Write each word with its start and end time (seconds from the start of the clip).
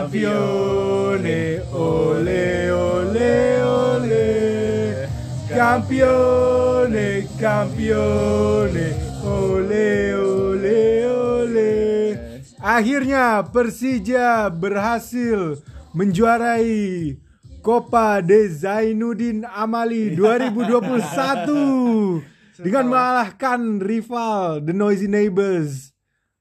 Campione, 0.00 1.60
ole, 1.76 2.72
ole, 2.72 3.60
ole. 3.60 4.24
Campione, 5.46 7.28
campione, 7.36 8.96
ole, 9.20 10.16
ole, 10.16 11.04
ole. 11.04 11.72
Akhirnya 12.64 13.44
Persija 13.52 14.48
berhasil 14.48 15.60
menjuarai 15.92 17.20
Copa 17.60 18.24
de 18.24 18.48
Zainuddin 18.48 19.44
Amali 19.52 20.16
2021 20.16 22.24
dengan 22.64 22.88
mengalahkan 22.88 23.84
rival 23.84 24.64
The 24.64 24.72
Noisy 24.72 25.12
Neighbors 25.12 25.92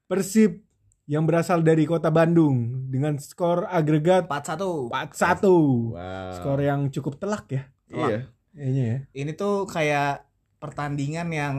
Persib 0.08 0.69
yang 1.10 1.26
berasal 1.26 1.66
dari 1.66 1.90
kota 1.90 2.14
Bandung 2.14 2.86
dengan 2.94 3.18
skor 3.18 3.66
agregat 3.66 4.30
4-1. 4.30 4.94
4-1. 4.94 5.42
Wow. 5.50 6.30
Skor 6.38 6.60
yang 6.62 6.94
cukup 6.94 7.18
telak 7.18 7.50
ya. 7.50 7.64
Iya. 7.90 8.30
Kayaknya 8.54 8.84
ya. 8.86 8.98
Ini 9.18 9.32
tuh 9.34 9.66
kayak 9.66 10.30
pertandingan 10.62 11.34
yang 11.34 11.56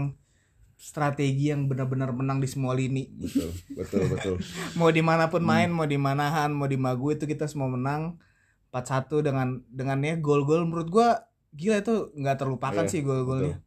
strategi 0.78 1.50
yang 1.50 1.66
benar-benar 1.66 2.14
menang 2.14 2.38
di 2.38 2.46
semua 2.46 2.78
lini. 2.78 3.10
Betul, 3.10 3.50
betul, 3.74 4.02
betul. 4.06 4.34
Mau 4.78 4.94
di 4.94 5.02
mana 5.02 5.26
pun 5.26 5.42
main, 5.42 5.66
mau 5.66 5.84
di 5.84 5.98
Manahan, 5.98 6.54
mau 6.54 6.70
di 6.70 6.78
Magu 6.78 7.10
itu 7.10 7.26
kita 7.26 7.50
semua 7.50 7.66
menang 7.66 8.22
4-1 8.70 9.26
dengan 9.26 9.60
dengannya 9.66 10.22
gol-gol 10.22 10.62
menurut 10.62 10.88
gua 10.94 11.26
gila 11.50 11.82
itu 11.82 12.14
nggak 12.14 12.38
terlupakan 12.38 12.86
Iya, 12.86 12.92
sih 12.94 13.02
gol-golnya. 13.02 13.58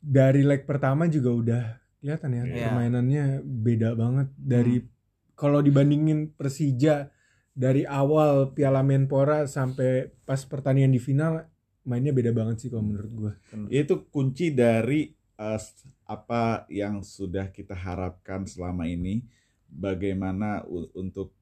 Dari 0.00 0.40
leg 0.40 0.64
pertama 0.64 1.04
juga 1.04 1.30
udah 1.36 1.64
kelihatan 2.06 2.30
ya 2.30 2.42
Iya. 2.46 2.64
permainannya 2.70 3.24
beda 3.42 3.98
banget 3.98 4.30
dari 4.38 4.86
kalau 5.34 5.58
dibandingin 5.58 6.30
Persija 6.38 7.10
dari 7.50 7.82
awal 7.82 8.54
Piala 8.54 8.86
Menpora 8.86 9.50
sampai 9.50 10.14
pas 10.22 10.38
pertandingan 10.46 10.94
di 10.94 11.02
final 11.02 11.42
mainnya 11.82 12.14
beda 12.14 12.30
banget 12.30 12.62
sih 12.62 12.68
kalau 12.70 12.86
menurut 12.86 13.10
gua. 13.10 13.32
Itu 13.66 14.06
kunci 14.06 14.54
dari 14.54 15.10
uh, 15.36 15.58
apa 16.06 16.70
yang 16.70 17.02
sudah 17.02 17.50
kita 17.50 17.74
harapkan 17.74 18.46
selama 18.46 18.86
ini. 18.86 19.26
Bagaimana 19.66 20.62
untuk 20.94 21.34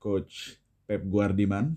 coach 0.00 0.56
Pep 0.88 1.04
Guardiman 1.04 1.76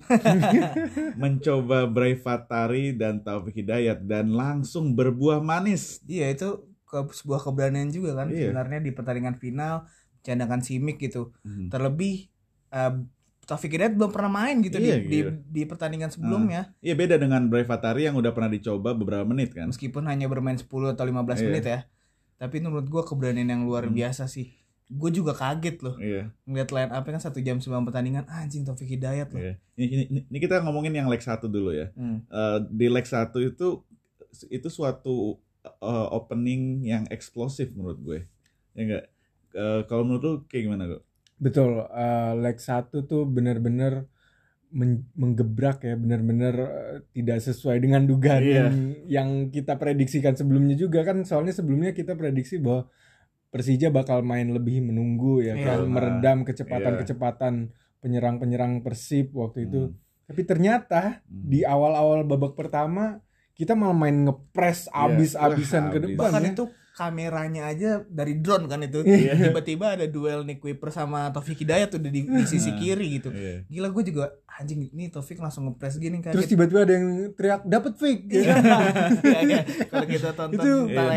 mencoba 1.22 1.84
Braifatari 1.84 2.96
dan 2.96 3.20
Taufik 3.20 3.60
Hidayat 3.60 4.00
dan 4.08 4.32
langsung 4.32 4.96
berbuah 4.96 5.44
manis. 5.44 6.00
Iya 6.08 6.32
itu 6.32 6.50
ke 6.92 7.16
sebuah 7.16 7.40
keberanian 7.42 7.88
juga 7.88 8.14
kan 8.14 8.28
Iya. 8.28 8.52
sebenarnya 8.52 8.80
di 8.80 8.92
pertandingan 8.92 9.36
final 9.36 9.88
candakan 10.22 10.60
Simic 10.60 11.00
gitu. 11.00 11.32
Hmm. 11.42 11.68
Terlebih 11.68 12.28
eh, 12.70 12.94
Taufik 13.42 13.72
Hidayat 13.72 13.96
belum 13.96 14.12
pernah 14.12 14.30
main 14.30 14.60
gitu 14.60 14.78
Iya, 14.78 15.00
di, 15.00 15.08
di 15.08 15.20
di 15.26 15.62
pertandingan 15.64 16.08
sebelumnya 16.08 16.76
Iya 16.78 16.94
beda 16.94 17.16
dengan 17.16 17.48
Braifatari 17.48 18.06
yang 18.06 18.14
udah 18.14 18.30
pernah 18.30 18.48
dicoba 18.48 18.92
beberapa 18.92 19.24
menit 19.24 19.52
kan. 19.52 19.66
meskipun 19.66 20.06
hanya 20.06 20.28
bermain 20.28 20.56
10 20.56 20.68
atau 20.90 21.02
15 21.02 21.16
Iya. 21.38 21.46
menit 21.46 21.64
ya. 21.66 21.80
Tapi 22.38 22.58
menurut 22.60 22.86
gua 22.86 23.02
keberanian 23.02 23.48
yang 23.48 23.64
luar 23.64 23.86
Hmm. 23.86 23.94
biasa 23.94 24.26
sih. 24.26 24.52
Gue 24.88 25.08
juga 25.10 25.32
kaget 25.32 25.80
loh 25.80 25.96
Iya. 25.96 26.36
ngeliat 26.44 26.70
line 26.70 26.92
up 26.92 27.04
kan 27.04 27.18
satu 27.18 27.40
jam 27.40 27.58
sebelum 27.58 27.82
pertandingan 27.82 28.28
anjing 28.28 28.62
Taufik 28.62 28.88
Hidayat 28.90 29.32
loh. 29.32 29.40
iya. 29.40 29.56
Ini, 29.74 29.86
ini, 30.06 30.20
ini 30.26 30.38
kita 30.38 30.60
ngomongin 30.60 30.92
yang 30.94 31.08
leg 31.08 31.20
1 31.20 31.48
dulu 31.48 31.72
ya. 31.72 31.90
Hmm. 31.94 32.22
Eh, 32.22 32.58
di 32.70 32.88
leg 32.88 33.04
1 33.04 33.40
itu 33.42 33.82
itu 34.46 34.68
suatu 34.70 35.40
eh, 35.64 36.08
opening 36.10 36.82
yang 36.82 37.04
eksplosif 37.08 37.72
menurut 37.72 38.00
gue. 38.00 38.20
Ya 38.74 38.82
enggak? 38.82 39.06
Eh, 39.52 39.82
kalau 39.86 40.04
menurut 40.04 40.24
lu 40.24 40.34
kayak 40.48 40.64
gimana 40.66 40.84
kok? 40.88 41.04
Betul, 41.38 41.72
eh, 41.84 42.34
leg 42.38 42.58
1 42.58 43.04
tuh 43.04 43.26
benar-benar 43.26 44.06
men- 44.72 45.10
menggebrak 45.14 45.84
ya, 45.84 45.96
benar-benar 45.96 46.56
eh, 46.56 46.98
tidak 47.12 47.42
sesuai 47.42 47.78
dengan 47.78 48.06
dugaan 48.06 48.42
Iya. 48.42 48.56
yang, 48.58 48.76
yang 49.06 49.30
kita 49.50 49.76
prediksikan 49.76 50.34
sebelumnya 50.34 50.74
juga 50.74 51.04
kan. 51.04 51.22
Soalnya 51.22 51.52
sebelumnya 51.52 51.92
kita 51.92 52.16
prediksi 52.16 52.58
bahwa 52.58 52.88
Persija 53.52 53.92
bakal 53.92 54.24
main 54.24 54.48
lebih 54.48 54.80
menunggu 54.80 55.44
ya, 55.44 55.60
Iya. 55.60 55.66
kan 55.68 55.80
meredam 55.84 56.48
kecepatan-kecepatan 56.48 57.54
penyerang-penyerang 58.00 58.80
Persib 58.80 59.36
waktu 59.36 59.68
itu. 59.68 59.92
Hmm. 59.92 59.96
Tapi 60.24 60.42
ternyata 60.48 61.20
Hmm. 61.28 61.52
di 61.52 61.68
awal-awal 61.68 62.24
babak 62.24 62.56
pertama 62.56 63.20
kita 63.54 63.74
malah 63.74 63.94
main 63.94 64.24
ngepres 64.24 64.88
Iya. 64.88 65.08
abis-abisan 65.08 65.84
Wah, 65.84 65.92
ke 65.92 65.98
depan 66.02 66.18
Bahkan 66.28 66.44
ya. 66.44 66.52
itu 66.52 66.64
kameranya 66.92 67.62
aja 67.66 68.04
dari 68.06 68.38
drone 68.38 68.68
kan 68.68 68.78
itu. 68.80 69.02
Iya. 69.02 69.50
Tiba-tiba 69.50 69.96
ada 69.96 70.06
duel 70.06 70.44
Nick 70.44 70.60
Wiper 70.60 70.90
sama 70.90 71.30
Taufik 71.30 71.58
Hidayat 71.58 71.90
tuh 71.90 71.98
di, 71.98 72.12
di 72.22 72.44
sisi 72.44 72.70
Nah. 72.70 72.78
kiri 72.78 73.08
gitu. 73.18 73.30
Iya. 73.32 73.64
Gila 73.66 73.88
gue 73.90 74.04
juga 74.06 74.24
anjing 74.52 74.88
ini 74.88 75.08
Taufik 75.08 75.38
langsung 75.38 75.66
ngepres 75.66 75.98
gini 75.98 76.20
Terus 76.20 76.36
kaget. 76.38 76.50
tiba-tiba 76.50 76.80
ada 76.82 76.94
yang 76.94 77.08
teriak 77.34 77.62
dapat 77.64 77.94
fake. 77.96 78.22
Iya, 78.32 78.54
iya. 79.42 79.60
Kalau 79.88 80.06
kita 80.06 80.30
tonton 80.32 80.56
itu 80.56 80.72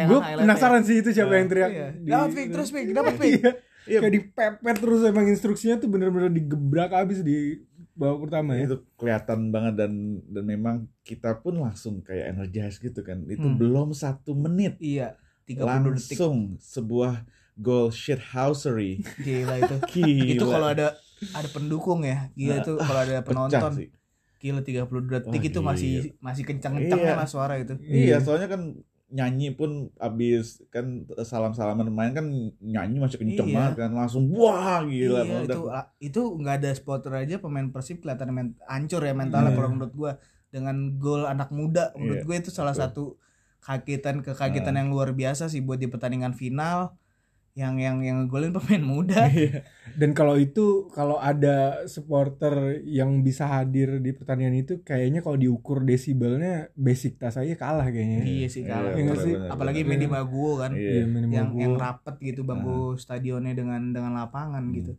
gue 0.09 0.19
penasaran 0.39 0.83
sih 0.83 0.97
itu 0.99 1.11
siapa 1.11 1.35
yang 1.35 1.49
teriak. 1.49 1.71
Iya. 1.71 1.89
Dapat 1.99 2.29
fake 2.33 2.51
terus 2.51 2.69
fake, 2.71 2.89
dapat 2.91 3.15
fake. 3.17 3.35
Iya. 3.37 3.53
Iya. 3.85 3.99
Kayak 4.01 4.13
dipepet 4.17 4.77
terus 4.79 5.01
emang 5.05 5.27
instruksinya 5.29 5.77
tuh 5.77 5.89
bener-bener 5.89 6.33
digebrak 6.33 6.89
abis 6.95 7.21
di 7.21 7.61
babak 7.95 8.19
pertama 8.23 8.51
ya. 8.55 8.67
Itu 8.67 8.77
kelihatan 8.95 9.41
banget 9.49 9.75
dan 9.77 9.93
dan 10.25 10.45
memang 10.45 10.75
kita 11.01 11.39
pun 11.39 11.57
langsung 11.57 12.01
kayak 12.01 12.31
energize 12.31 12.79
gitu 12.79 13.01
kan. 13.01 13.23
Itu 13.25 13.45
Hmm. 13.45 13.57
belum 13.57 13.89
satu 13.91 14.33
menit 14.33 14.75
Iya, 14.79 15.15
30 15.45 15.95
detik. 15.95 16.15
langsung 16.15 16.37
sebuah 16.59 17.23
goal 17.55 17.89
shithousery. 17.89 18.99
Gila 19.23 19.55
itu. 19.59 19.77
Gila. 19.93 20.27
Itu 20.33 20.45
kalau 20.45 20.69
ada 20.69 20.99
ada 21.31 21.49
pendukung 21.49 22.03
ya. 22.03 22.29
Gila 22.33 22.61
itu 22.61 22.73
kalau 22.77 23.01
ada 23.01 23.17
penonton. 23.21 23.73
sih. 23.75 23.89
Gila 24.37 24.61
30 24.61 24.85
detik 25.09 25.41
Wah, 25.41 25.49
itu 25.49 25.61
masih 25.63 25.93
masih 26.19 26.43
kencang-kencangnya 26.45 27.15
Iya. 27.15 27.17
lah 27.17 27.25
suara 27.25 27.55
itu. 27.57 27.73
Iya, 27.81 28.21
soalnya 28.21 28.47
kan 28.47 28.77
nyanyi 29.15 29.55
pun 29.55 29.95
abis 29.97 30.59
kan 30.69 31.07
salam-salaman 31.23 31.87
main 31.87 32.11
kan 32.11 32.27
nyanyi 32.59 32.99
masih 32.99 33.23
kenceng 33.23 33.47
Iya. 33.47 33.55
banget 33.55 33.75
kan 33.79 33.91
langsung 33.95 34.27
wah 34.29 34.83
gila 34.83 35.23
iya, 35.23 35.47
itu 35.47 35.61
itu 36.03 36.21
nggak 36.35 36.55
ada 36.59 36.71
spotter 36.75 37.15
aja 37.15 37.39
pemain 37.39 37.71
Persib 37.71 38.03
kelihatan 38.03 38.35
men 38.35 38.49
hancur 38.67 38.99
ya 39.01 39.15
mentalnya 39.15 39.55
Iya. 39.55 39.57
kalau 39.57 39.71
menurut 39.71 39.95
gua 39.95 40.13
dengan 40.51 40.99
gol 40.99 41.25
anak 41.25 41.51
muda 41.51 41.95
menurut 41.95 42.23
Iya, 42.23 42.27
gue 42.27 42.37
itu 42.43 42.51
salah 42.51 42.75
betul. 42.75 42.83
satu 42.83 43.05
kagetan 43.61 44.21
kekagetan 44.21 44.75
Nah. 44.75 44.81
yang 44.83 44.91
luar 44.91 45.11
biasa 45.11 45.47
sih 45.47 45.59
buat 45.59 45.79
di 45.79 45.87
pertandingan 45.87 46.35
final 46.35 46.99
yang 47.55 47.79
yang 47.79 48.03
yang 48.03 48.17
ngegolin 48.21 48.51
pemain 48.51 48.83
muda 48.83 49.31
Iya. 49.31 49.63
Dan 49.95 50.11
kalau 50.11 50.35
itu 50.35 50.91
kalau 50.91 51.17
ada 51.17 51.87
supporter 51.87 52.83
yang 52.83 53.23
bisa 53.23 53.47
hadir 53.47 54.03
di 54.03 54.11
pertandingan 54.11 54.59
itu 54.59 54.83
kayaknya 54.83 55.23
kalau 55.23 55.39
diukur 55.39 55.79
desibelnya 55.81 56.67
basic 56.75 57.15
tas 57.15 57.35
aja 57.35 57.55
kalah 57.55 57.87
kayaknya. 57.87 58.27
iya 58.27 58.49
sih 58.49 58.63
Iya, 58.63 58.75
kalah 58.75 58.91
Iya 58.91 58.99
benar, 58.99 59.17
sih? 59.17 59.33
benar, 59.33 59.49
apalagi 59.49 59.81
benar. 59.81 59.89
main 59.89 60.03
di 60.03 60.09
Maguwo 60.11 60.53
kan 60.59 60.73
Iya. 60.75 60.91
Iya, 60.91 61.05
minimal 61.07 61.31
yang 61.33 61.49
gua. 61.49 61.61
yang 61.63 61.75
rapet 61.77 62.15
gitu 62.21 62.41
bangku 62.43 62.79
stadionnya 62.97 63.55
dengan 63.55 63.81
dengan 63.91 64.13
lapangan 64.17 64.65
Hmm. 64.65 64.75
gitu 64.75 64.93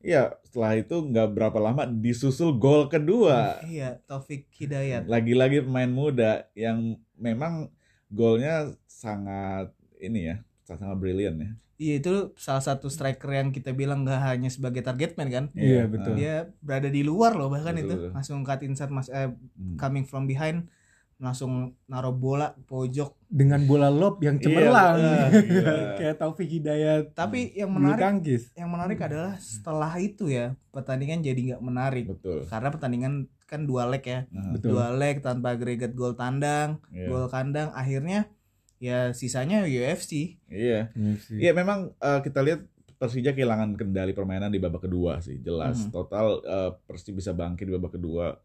Iya, 0.00 0.32
setelah 0.42 0.72
itu 0.74 0.96
nggak 0.96 1.28
berapa 1.30 1.58
lama 1.60 1.84
disusul 1.84 2.56
gol 2.56 2.88
kedua. 2.88 3.60
iya 3.68 4.00
Taufik 4.02 4.48
Hidayat 4.50 5.04
Lagi-lagi 5.06 5.60
pemain 5.60 5.86
muda 5.86 6.48
yang 6.54 6.98
memang 7.14 7.68
golnya 8.08 8.66
sangat 8.84 9.70
ini 10.00 10.26
ya, 10.26 10.36
sangat 10.64 10.96
brilian 10.96 11.36
ya. 11.38 11.50
Iya 11.80 11.96
itu 11.96 12.12
salah 12.36 12.60
satu 12.60 12.86
striker 12.86 13.30
yang 13.30 13.48
kita 13.48 13.72
bilang 13.72 14.04
nggak 14.04 14.20
hanya 14.20 14.46
sebagai 14.46 14.80
target 14.80 15.16
man 15.16 15.28
kan 15.28 15.44
Iya, 15.52 15.88
betul. 15.88 16.12
dia 16.14 16.34
berada 16.60 16.86
di 16.86 17.00
luar 17.00 17.32
loh 17.32 17.48
bahkan 17.48 17.72
Betul, 17.72 17.84
itu 17.86 17.94
langsung 18.12 18.44
cut 18.44 18.60
inside 18.60 18.92
mas 18.92 19.08
eh, 19.08 19.32
Hmm. 19.56 19.76
coming 19.76 20.04
from 20.04 20.24
behind 20.24 20.68
langsung 21.16 21.52
naruh 21.84 22.12
bola 22.14 22.56
pojok 22.64 23.12
Dengan 23.26 23.60
bola 23.62 23.88
lob 23.88 24.18
yang 24.18 24.36
Iya, 24.36 24.42
cemerlang. 24.42 24.96
ah, 24.96 25.28
gila. 25.30 25.74
Kayak 25.98 26.16
Taufik 26.16 26.48
Hidayat 26.50 27.12
tapi 27.12 27.52
yang 27.54 27.70
bulu 27.70 27.80
menarik 27.86 28.02
tangkis. 28.02 28.42
yang 28.54 28.68
menarik 28.68 28.98
adalah 28.98 29.36
setelah 29.38 29.92
itu 29.96 30.28
ya 30.28 30.52
pertandingan 30.70 31.20
jadi 31.20 31.40
nggak 31.46 31.62
menarik 31.62 32.04
Betul. 32.08 32.44
karena 32.44 32.68
pertandingan 32.68 33.14
kan 33.44 33.60
dua 33.62 33.84
leg 33.84 34.00
ya 34.02 34.20
Nah, 34.28 34.52
Betul. 34.52 34.68
dua 34.74 34.92
leg 34.92 35.20
tanpa 35.20 35.52
agregat 35.52 35.92
gol 35.92 36.12
tandang 36.14 36.80
Iya. 36.88 37.06
gol 37.06 37.26
kandang 37.26 37.68
akhirnya 37.72 38.28
ya 38.80 39.12
sisanya 39.12 39.62
UFC 39.62 40.40
Iya. 40.48 40.88
UFC. 40.90 41.36
Iya 41.36 41.52
memang 41.52 41.92
eh, 41.94 42.20
kita 42.20 42.40
lihat 42.40 42.64
Persija 42.96 43.32
kehilangan 43.32 43.76
kendali 43.76 44.12
permainan 44.12 44.48
di 44.48 44.58
babak 44.58 44.84
kedua 44.84 45.20
sih 45.20 45.38
jelas 45.38 45.84
Mhm. 45.84 45.90
total 45.90 46.26
eh, 46.42 46.70
Persib 46.82 47.14
bisa 47.14 47.30
bangkit 47.30 47.64
di 47.64 47.72
babak 47.72 47.94
kedua 47.94 48.36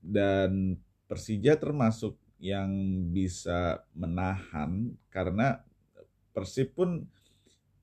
dan 0.00 0.76
Persija 1.04 1.56
termasuk 1.56 2.16
yang 2.36 2.68
bisa 3.08 3.84
menahan 3.92 4.92
karena 5.08 5.60
Persib 6.30 6.72
pun 6.72 7.04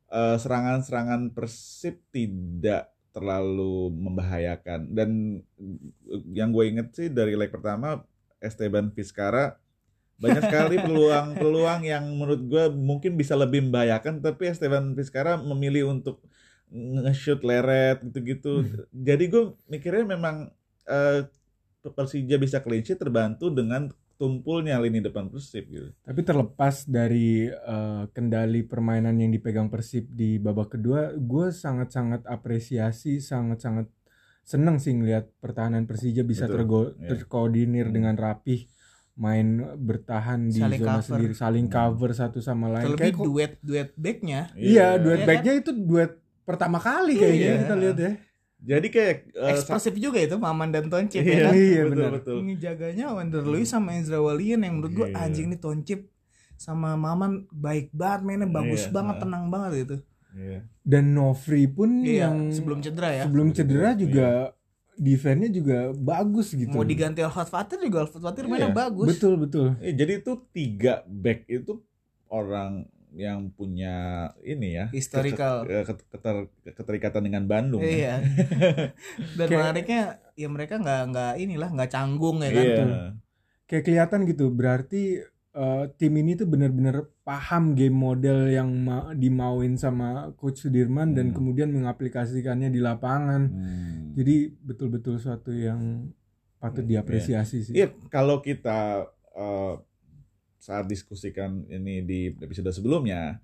eh, 0.07 0.37
serangan-serangan 0.37 1.31
Persib 1.31 2.01
tidak 2.11 2.89
terlalu 3.11 3.91
membahayakan 3.91 4.89
dan 4.89 5.41
yang 6.27 6.49
gue 6.49 6.65
inget 6.65 6.87
sih 6.91 7.07
dari 7.07 7.33
leg 7.33 7.47
pertama 7.47 7.99
Esteban 8.37 8.87
Vizcara 8.89 9.57
banyak 10.21 10.43
sekali 10.43 10.75
peluang-peluang 10.79 11.81
yang 11.83 12.05
menurut 12.07 12.41
gue 12.43 12.63
mungkin 12.69 13.17
bisa 13.17 13.33
lebih 13.33 13.65
membahayakan 13.65 14.21
tapi 14.21 14.47
Esteban 14.47 14.93
Vizcara 14.93 15.35
memilih 15.35 15.89
untuk 15.89 16.21
nge-shoot 16.69 17.41
leret 17.41 17.99
gitu-gitu. 18.01 18.63
Jadi 18.89 19.23
gue 19.27 19.43
mikirnya 19.67 20.05
memang 20.07 20.53
eh, 20.85 21.25
Persija 21.81 22.37
bisa 22.37 22.61
clean 22.61 22.79
sheet 22.79 22.95
terbantu 22.95 23.49
dengan 23.49 23.89
tumpulnya 24.15 24.77
lini 24.77 25.01
depan 25.01 25.27
Persib 25.27 25.65
gitu. 25.65 25.89
Tapi 25.99 26.21
terlepas 26.21 26.85
dari 26.85 27.49
eh, 27.49 28.03
kendali 28.13 28.61
permainan 28.61 29.17
yang 29.17 29.33
dipegang 29.33 29.67
Persib 29.67 30.05
di 30.07 30.37
babak 30.37 30.77
kedua, 30.77 31.11
gue 31.11 31.49
sangat-sangat 31.49 32.23
apresiasi, 32.23 33.17
sangat-sangat 33.17 33.89
seneng 34.41 34.77
sih 34.77 34.93
ngeliat 34.93 35.25
pertahanan 35.37 35.83
Persija 35.83 36.21
bisa 36.21 36.45
Betul, 36.45 36.53
tergo- 36.55 36.93
iya. 36.95 37.09
terkoordinir 37.09 37.89
Hmm. 37.89 37.95
dengan 37.95 38.15
rapih, 38.15 38.69
main 39.13 39.47
bertahan 39.77 40.47
di 40.47 40.57
Saling 40.57 40.79
zona 40.79 40.91
cover. 40.93 41.05
sendiri, 41.05 41.33
saling 41.33 41.65
Hmm. 41.65 41.73
cover 41.73 42.09
satu 42.11 42.39
sama 42.39 42.67
lain. 42.69 42.85
Terlebih 42.87 43.03
Kayak 43.11 43.19
duet 43.21 43.51
duet 43.61 43.89
backnya. 43.93 44.41
iya, 44.53 44.95
duet 44.95 45.19
Iya 45.19 45.27
backnya 45.27 45.53
itu 45.57 45.71
duet 45.73 46.11
pertama 46.41 46.77
kali 46.77 47.15
kayaknya 47.15 47.47
Iya. 47.47 47.59
kita 47.61 47.75
lihat 47.77 47.97
ya. 47.97 48.11
Jadi 48.61 48.87
kayak 48.87 49.15
eh, 49.31 49.51
Ekspresif 49.51 49.93
juga 49.95 50.19
itu 50.19 50.35
Maman 50.35 50.69
dan 50.69 50.85
Toncip 50.85 51.17
Iya, 51.19 51.27
ya 51.27 51.41
kan. 51.41 51.53
Iya, 51.53 51.81
betul 51.81 51.91
benar. 51.97 52.11
betul. 52.13 52.37
Ngejaganya 52.43 53.05
Wander 53.11 53.43
Luiz 53.43 53.67
sama 53.67 53.89
Ezra 53.95 54.19
Walian 54.19 54.61
yang 54.61 54.73
menurut 54.75 54.93
gua 54.95 55.07
Iya. 55.07 55.17
anjing 55.19 55.47
nih 55.47 55.59
Toncip 55.59 55.99
sama 56.55 56.93
Maman 56.93 57.49
baik 57.49 57.89
banget 57.91 58.21
mainnya 58.21 58.45
bagus 58.45 58.85
Iya, 58.85 58.91
banget 58.91 59.15
tenang 59.17 59.49
banget 59.49 59.71
gitu. 59.79 59.95
Iya. 60.31 60.59
Dan 60.79 61.05
Nofri 61.11 61.65
pun 61.67 61.89
Iya, 61.99 62.29
yang 62.29 62.35
sebelum 62.49 62.79
cedera 62.79 63.09
ya. 63.11 63.23
sebelum 63.25 63.47
cedera 63.49 63.89
Iya. 63.89 63.97
juga 63.97 64.27
defense-nya 64.93 65.49
juga 65.49 65.77
bagus 65.93 66.51
gitu. 66.51 66.71
Mau 66.71 66.83
diganti 66.83 67.19
Alfat 67.19 67.47
Fatir 67.47 67.79
juga 67.79 68.03
Alfat 68.03 68.21
Fatir 68.21 68.45
mainnya 68.45 68.69
Iya, 68.69 68.75
bagus. 68.75 69.07
Betul 69.07 69.33
betul. 69.37 69.67
Eh, 69.79 69.91
jadi 69.91 70.19
itu 70.19 70.31
tiga 70.51 71.01
back 71.05 71.47
itu 71.47 71.79
orang 72.27 72.85
yang 73.11 73.51
punya 73.51 73.95
ini 74.39 74.71
ya 74.73 74.85
Historical. 74.87 75.67
ket- 75.67 75.83
ket- 75.85 76.07
keter- 76.09 76.47
keterikatan 76.73 77.21
dengan 77.21 77.43
Bandung. 77.43 77.83
kan? 77.83 77.91
Iya. 77.91 78.15
Dan 79.37 79.45
Kayak- 79.45 79.59
menariknya 79.59 80.01
ya 80.33 80.47
mereka 80.47 80.75
nggak 80.77 81.01
nggak 81.11 81.33
inilah 81.37 81.69
nggak 81.71 81.91
canggung 81.91 82.39
ya 82.39 82.51
kan. 82.51 82.63
Iya. 82.63 82.85
Kayak 83.67 83.83
kelihatan 83.83 84.19
gitu. 84.27 84.45
Berarti 84.47 85.23
eh, 85.51 85.85
tim 85.95 86.13
ini 86.15 86.33
tuh 86.33 86.47
benar-benar 86.47 87.11
paham 87.21 87.75
game 87.75 87.91
model 87.91 88.47
yang 88.47 88.71
ma- 88.71 89.11
dimauin 89.11 89.75
sama 89.75 90.31
coach 90.35 90.63
Sudirman 90.63 91.11
dan 91.11 91.31
Hmm. 91.31 91.35
kemudian 91.35 91.69
mengaplikasikannya 91.69 92.71
di 92.71 92.79
lapangan. 92.79 93.41
Hmm. 93.51 94.15
Jadi 94.15 94.47
betul-betul 94.57 95.19
suatu 95.19 95.51
yang 95.51 96.07
patut 96.55 96.83
Hmm, 96.83 96.91
diapresiasi 96.95 97.57
sih. 97.67 97.73
Iya, 97.75 97.91
kalau 98.07 98.39
kita 98.39 99.07
eh, 99.31 99.75
saat 100.55 100.85
diskusikan 100.85 101.65
ini 101.67 102.03
di 102.03 102.19
episode 102.37 102.69
sebelumnya, 102.69 103.39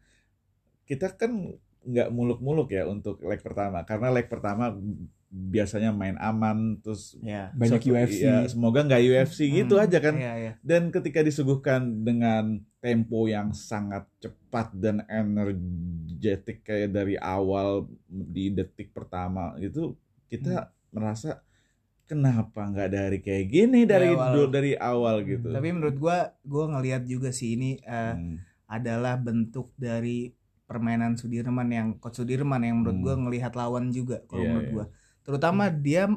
kita 0.83 1.12
kan 1.12 1.56
nggak 1.81 2.12
muluk-muluk 2.12 2.68
ya 2.69 2.83
untuk 2.86 3.24
leg 3.24 3.39
pertama, 3.39 3.83
karena 3.83 4.12
leg 4.12 4.27
pertama 4.27 4.75
biasanya 5.29 5.91
main 5.91 6.15
aman, 6.15 6.79
terus 6.79 7.19
Iya. 7.19 7.51
Banyak 7.51 7.79
suatu- 7.79 7.91
UFC. 7.94 8.19
ya, 8.21 8.47
semoga 8.47 8.79
nggak 8.81 9.03
UFC 9.03 9.38
gitu 9.45 9.75
Hmm, 9.75 9.83
aja 9.83 9.97
kan. 10.00 10.15
Iya, 10.15 10.33
iya. 10.35 10.53
Dan 10.62 10.88
ketika 10.88 11.19
disuguhkan 11.19 11.81
dengan 12.01 12.57
tempo 12.77 13.25
yang 13.25 13.51
sangat 13.51 14.07
cepat 14.18 14.71
dan 14.74 15.03
energetik 15.07 16.63
kayak 16.63 16.89
dari 16.91 17.15
awal 17.15 17.85
di 18.07 18.50
detik 18.50 18.91
pertama 18.91 19.56
itu 19.57 19.94
kita 20.25 20.71
merasa 20.89 21.44
kenapa 22.06 22.63
nggak 22.65 22.89
dari 22.89 23.19
kayak 23.19 23.45
gini 23.47 23.83
dari 23.83 24.07
awal. 24.09 24.31
du- 24.33 24.47
dari 24.50 24.73
awal 24.73 25.15
gitu. 25.21 25.47
Tapi 25.50 25.68
menurut 25.69 25.97
gua 25.97 26.18
gua 26.41 26.65
ngelihat 26.69 27.03
juga 27.03 27.30
sih 27.30 27.53
ini 27.53 27.75
eh, 27.77 28.13
Hmm. 28.13 28.39
adalah 28.65 29.15
bentuk 29.18 29.75
dari 29.75 30.31
permainan 30.63 31.15
Sudirman 31.15 31.68
yang 31.68 31.88
coach 31.97 32.15
Sudirman 32.18 32.59
yang 32.59 32.80
menurut 32.80 32.95
Hmm. 32.95 33.06
gua 33.06 33.15
ngelihat 33.18 33.51
lawan 33.53 33.88
juga 33.89 34.23
kalau 34.25 34.39
Iya, 34.41 34.50
menurut 34.50 34.65
iya. 34.65 34.73
gua. 34.73 34.85
Terutama 35.27 35.68
dia 35.68 36.07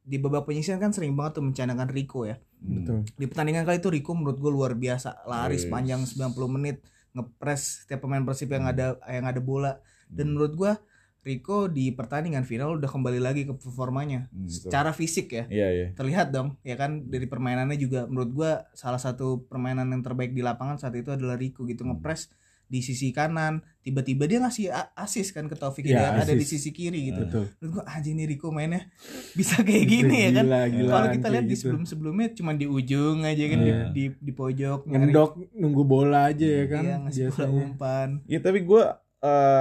di 0.00 0.16
babak 0.16 0.48
penyisian 0.48 0.80
kan 0.80 0.96
sering 0.96 1.12
banget 1.12 1.38
tuh 1.38 1.44
mencanangkan 1.44 1.92
Rico 1.92 2.24
ya. 2.24 2.40
Hmm. 2.64 2.80
Betul. 2.80 2.96
Di 3.20 3.24
pertandingan 3.28 3.68
kali 3.68 3.84
itu 3.84 3.92
Rico 3.92 4.16
menurut 4.16 4.40
gua 4.40 4.50
luar 4.50 4.72
biasa, 4.72 5.28
lari 5.28 5.60
Wis. 5.60 5.68
sepanjang 5.68 6.00
90 6.08 6.48
menit, 6.48 6.80
ngepres 7.12 7.84
setiap 7.84 8.08
pemain 8.08 8.24
Persib 8.24 8.48
yang 8.48 8.64
ada 8.64 8.96
yang 9.06 9.28
ada 9.28 9.38
bola. 9.44 9.76
Dan 10.08 10.32
menurut 10.32 10.56
gua 10.56 10.72
Rico 11.20 11.68
di 11.68 11.92
pertandingan 11.92 12.48
final 12.48 12.80
udah 12.80 12.88
kembali 12.88 13.20
lagi 13.20 13.44
ke 13.44 13.52
performanya. 13.52 14.32
Hmm. 14.32 14.48
Secara 14.48 14.96
fisik 14.96 15.36
ya. 15.36 15.44
Iya 15.52 15.68
iya. 15.68 15.86
Terlihat 15.92 16.32
dong, 16.32 16.56
ya 16.64 16.80
kan 16.80 17.12
dari 17.12 17.28
permainannya 17.28 17.76
juga 17.76 18.08
menurut 18.08 18.30
gua 18.32 18.50
salah 18.72 18.98
satu 18.98 19.44
permainan 19.44 19.92
yang 19.92 20.00
terbaik 20.00 20.32
di 20.32 20.40
lapangan 20.40 20.80
saat 20.80 20.96
itu 20.96 21.12
adalah 21.12 21.36
Rico 21.36 21.68
gitu 21.68 21.84
Hmm. 21.84 22.00
ngepres 22.00 22.32
di 22.70 22.80
sisi 22.80 23.10
kanan, 23.10 23.52
tiba-tiba 23.80 24.24
dia 24.24 24.38
ngasih 24.38 24.70
a- 24.70 24.94
assist 24.96 25.30
kan 25.30 25.44
ke 25.44 25.52
Taufik 25.52 25.82
Iya, 25.82 25.98
Hidayat 26.06 26.22
ada 26.22 26.32
di 26.32 26.46
sisi 26.46 26.70
kiri 26.70 27.10
gitu. 27.10 27.22
Betul. 27.22 27.44
Menurut 27.58 27.72
gua 27.74 27.84
anjing 27.90 28.14
nih 28.14 28.26
Rico 28.28 28.48
mainnya 28.48 28.86
bisa 29.32 29.58
kayak 29.58 29.84
gini 29.84 30.16
ya 30.20 30.30
kan. 30.32 30.44
Gila, 30.44 30.62
gila, 30.70 30.90
Kalau 30.92 31.08
kita 31.10 31.28
lihat 31.28 31.44
di 31.44 31.48
gitu. 31.50 31.60
sebelum-sebelumnya 31.66 32.28
cuma 32.32 32.52
di 32.52 32.64
ujung 32.64 33.18
aja 33.20 33.44
kan 33.44 33.58
Iya. 33.58 33.66
di, 33.66 33.74
di 33.90 34.04
di 34.16 34.32
pojok 34.32 34.80
nyari- 34.84 34.94
ngendok 35.04 35.30
nunggu 35.52 35.82
bola 35.82 36.30
aja 36.30 36.46
ya 36.46 36.64
kan 36.64 36.82
Iya, 36.82 36.96
ngasih 37.00 37.20
bola 37.20 37.34
biasanya. 37.36 37.62
umpan. 37.66 38.08
Ya 38.24 38.38
tapi 38.38 38.58
gue 38.60 38.82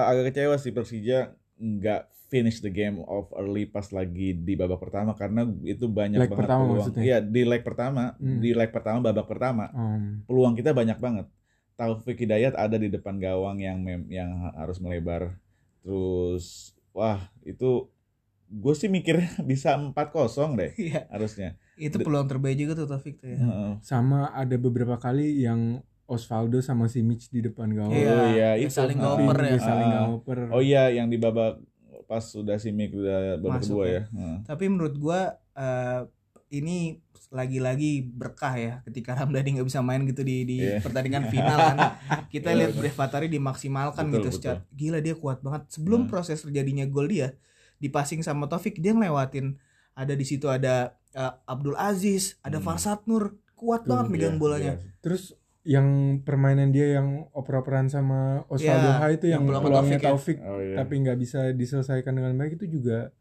agak 0.02 0.24
kecewa 0.28 0.56
sih 0.56 0.70
Persija 0.70 1.20
nggak 1.56 2.02
finish 2.26 2.62
the 2.62 2.70
game 2.70 3.02
of 3.04 3.26
early 3.34 3.66
pas 3.66 3.90
lagi 3.90 4.32
di 4.34 4.54
babak 4.54 4.78
pertama 4.80 5.12
karena 5.14 5.44
itu 5.62 5.88
banyak 5.88 6.16
Leg 6.16 6.30
banget 6.30 6.40
pertama 6.40 6.62
peluang. 6.64 6.78
maksudnya? 6.78 7.02
Iya 7.04 7.18
di 7.20 7.42
leg 7.42 7.62
pertama, 7.64 8.04
Hmm. 8.14 8.38
di 8.38 8.50
leg 8.52 8.70
pertama 8.70 8.98
babak 9.02 9.26
pertama 9.26 9.66
Om. 9.68 10.24
peluang 10.24 10.54
kita 10.54 10.72
banyak 10.72 10.96
banget. 10.96 11.26
Taufik 11.80 12.20
Hidayat 12.20 12.54
ada 12.54 12.76
di 12.76 12.88
depan 12.88 13.16
gawang 13.18 13.56
yang 13.58 13.80
mem- 13.80 14.12
yang 14.12 14.28
harus 14.54 14.78
melebar. 14.78 15.40
Terus 15.80 16.76
wah 16.92 17.32
itu 17.42 17.88
gue 18.46 18.74
sih 18.74 18.86
mikirnya 18.88 19.32
bisa 19.48 19.74
4-0 19.74 20.28
deh 20.56 20.76
Iya, 20.76 21.08
harusnya. 21.08 21.56
itu 21.78 21.96
peluang 21.96 22.28
terbaik 22.28 22.60
juga 22.60 22.76
tuh 22.76 22.88
Taufik 22.88 23.16
tuh 23.18 23.30
ya. 23.30 23.40
Heeh. 23.40 23.72
sama 23.80 24.28
ada 24.30 24.60
beberapa 24.60 25.00
kali 25.00 25.40
yang 25.40 25.80
Osvaldo 26.04 26.60
sama 26.60 26.86
si 26.86 27.00
Mitch 27.00 27.30
di 27.30 27.40
depan 27.40 27.72
gawang 27.72 27.94
Iya, 27.94 28.10
Oh 28.12 28.26
iya, 28.28 28.50
ya 28.52 28.66
itu. 28.66 28.74
saling 28.76 28.98
ngoper 28.98 29.38
ya. 29.40 29.56
Saling 29.58 29.88
ngoper 29.88 30.40
Oh 30.52 30.60
iya 30.60 30.90
yang 30.90 31.08
di 31.08 31.16
babak 31.16 31.62
pas 32.04 32.26
sudah 32.26 32.58
si 32.58 32.74
Mik 32.74 32.92
udah 32.92 33.38
babak 33.38 33.62
Masuk 33.62 33.70
kedua 33.72 33.86
ya. 33.86 33.94
ya. 33.94 34.04
Heeh. 34.10 34.38
Tapi 34.44 34.66
menurut 34.68 34.96
gua 34.98 35.20
eh, 35.54 36.02
ini 36.50 36.98
lagi-lagi 37.30 38.02
berkah 38.04 38.54
ya 38.54 38.74
ketika 38.84 39.14
Ramdhani 39.18 39.56
nggak 39.56 39.68
bisa 39.68 39.80
main 39.80 40.02
gitu 40.04 40.22
di 40.22 40.44
di 40.44 40.58
Iya. 40.60 40.82
pertandingan 40.82 41.30
final 41.30 41.58
kan. 41.58 41.78
Kita 42.34 42.50
Iya, 42.50 42.58
lihat 42.58 42.70
betul. 42.72 42.82
Brevatari 42.84 43.28
dimaksimalkan 43.28 44.04
Betul, 44.04 44.14
gitu 44.16 44.28
betul. 44.28 44.36
secara 44.36 44.60
gila 44.72 45.00
dia 45.00 45.16
kuat 45.16 45.40
banget. 45.40 45.62
Sebelum 45.70 46.02
Nah. 46.04 46.10
proses 46.10 46.38
terjadinya 46.40 46.86
gol 46.86 47.06
dia 47.06 47.38
di 47.76 47.88
passing 47.88 48.20
sama 48.20 48.46
Taufik 48.46 48.78
dia 48.78 48.92
ngelewatin 48.92 49.56
ada 49.94 50.12
di 50.12 50.24
situ 50.24 50.46
ada 50.46 50.94
eh, 51.10 51.34
Abdul 51.46 51.74
Aziz, 51.76 52.38
ada 52.40 52.58
Hmm. 52.58 52.66
Farsad 52.68 53.02
Nur, 53.04 53.34
kuat 53.52 53.82
Betul, 53.82 53.90
banget 53.92 54.06
megang 54.10 54.36
Iya, 54.36 54.40
bolanya. 54.40 54.74
iya. 54.76 54.94
terus 55.00 55.34
yang 55.62 55.86
permainan 56.20 56.70
dia 56.70 56.96
yang 56.96 57.28
oper-operan 57.32 57.88
sama 57.88 58.42
Osvaldo 58.48 58.90
Iya, 58.90 58.98
Hai 58.98 59.12
itu 59.12 59.26
yang, 59.28 59.44
yang 59.44 59.60
peluang 59.60 59.64
peluangnya 59.86 59.98
Taufik 60.00 60.38
ya. 60.38 60.42
Taufik 60.42 60.50
Oh 60.50 60.60
iya. 60.60 60.76
tapi 60.78 60.94
nggak 61.00 61.18
bisa 61.20 61.40
diselesaikan 61.52 62.12
dengan 62.12 62.34
baik 62.36 62.58
itu 62.58 62.66
juga 62.72 63.12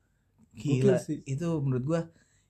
Gila 0.55 0.97
sih. 0.99 1.21
itu 1.25 1.49
menurut 1.59 1.85
gua 1.85 2.01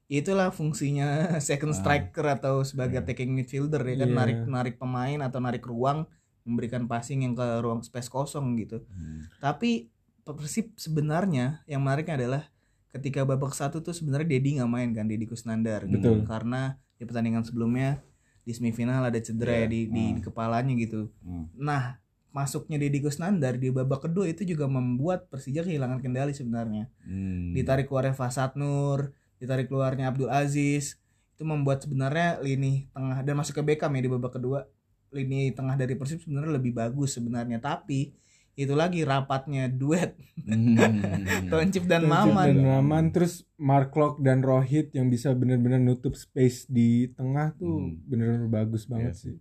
itulah 0.08 0.48
fungsinya 0.48 1.08
second 1.44 1.72
Ah. 1.72 1.78
striker 1.78 2.26
atau 2.26 2.64
sebagai 2.64 2.96
Iya. 2.96 3.04
attacking 3.04 3.30
midfielder 3.30 3.84
ya 3.84 3.96
kan 3.98 4.08
Iya. 4.08 4.16
narik 4.16 4.38
narik 4.44 4.74
pemain 4.76 5.20
atau 5.20 5.38
narik 5.38 5.62
ruang 5.62 6.08
memberikan 6.42 6.88
passing 6.88 7.22
yang 7.22 7.32
ke 7.32 7.44
ruang 7.60 7.80
space 7.80 8.08
kosong 8.08 8.56
gitu. 8.56 8.80
Hmm. 8.88 9.28
Tapi 9.38 9.92
Persib 10.24 10.76
sebenarnya 10.76 11.64
yang 11.64 11.80
menariknya 11.80 12.20
adalah 12.20 12.42
ketika 12.88 13.24
babak 13.24 13.52
satu 13.52 13.80
tuh 13.80 13.92
sebenarnya 13.92 14.28
Dedi 14.28 14.56
nggak 14.56 14.68
main 14.68 14.92
kan 14.92 15.04
Dedi 15.04 15.24
Kusnandar 15.24 15.84
gitu. 15.86 16.24
Karena 16.24 16.72
di 16.96 17.04
pertandingan 17.04 17.44
sebelumnya 17.44 18.00
di 18.42 18.52
semifinal 18.52 19.00
ada 19.02 19.16
cedera 19.18 19.52
Iya. 19.52 19.60
ya 19.60 19.66
di, 19.66 19.80
di, 19.86 20.04
Hmm. 20.04 20.14
di 20.16 20.22
kepalanya 20.22 20.72
gitu. 20.74 21.08
Hmm. 21.20 21.48
Nah 21.54 21.96
masuknya 22.30 22.76
Dedi 22.76 23.00
Kusnandar 23.00 23.56
di 23.56 23.68
babak 23.68 24.04
kedua 24.04 24.24
itu 24.24 24.44
juga 24.44 24.64
membuat 24.64 25.28
Persija 25.28 25.64
kehilangan 25.64 26.00
kendali 26.00 26.32
sebenarnya 26.32 26.92
Hmm. 27.04 27.52
ditarik 27.52 27.88
keluarnya 27.88 28.12
Fasad 28.12 28.52
Nur, 28.52 29.12
ditarik 29.38 29.66
keluarnya 29.66 30.08
Abdul 30.08 30.28
Aziz. 30.28 30.98
Itu 31.34 31.42
membuat 31.42 31.80
sebenarnya 31.80 32.38
lini 32.38 32.90
tengah 32.90 33.22
dan 33.22 33.34
masuk 33.34 33.54
ke 33.54 33.62
Beckham 33.64 33.90
ya 33.90 34.02
di 34.02 34.10
babak 34.10 34.34
kedua. 34.34 34.66
Lini 35.08 35.50
tengah 35.50 35.72
dari 35.72 35.94
Persib 35.94 36.20
sebenarnya 36.20 36.52
lebih 36.52 36.72
bagus 36.72 37.14
sebenarnya, 37.14 37.56
tapi 37.58 38.12
itu 38.52 38.74
lagi 38.74 39.00
rapatnya 39.02 39.70
duet 39.70 40.18
Hmm. 40.42 40.74
Toncip 41.52 41.86
dan 41.86 42.02
Toncip 42.04 42.10
Maman. 42.10 42.46
dan 42.50 42.58
Maman 42.60 43.04
terus 43.08 43.46
Mark 43.54 43.94
Locke 43.94 44.18
dan 44.18 44.42
Rohit 44.42 44.90
yang 44.90 45.06
bisa 45.06 45.30
benar-benar 45.30 45.78
nutup 45.78 46.12
space 46.12 46.66
di 46.66 47.06
tengah 47.08 47.54
tuh 47.54 47.86
Hmm. 47.86 48.02
benar-benar 48.02 48.50
bagus 48.50 48.82
banget 48.84 49.14
Iya 49.14 49.20
sih. 49.20 49.34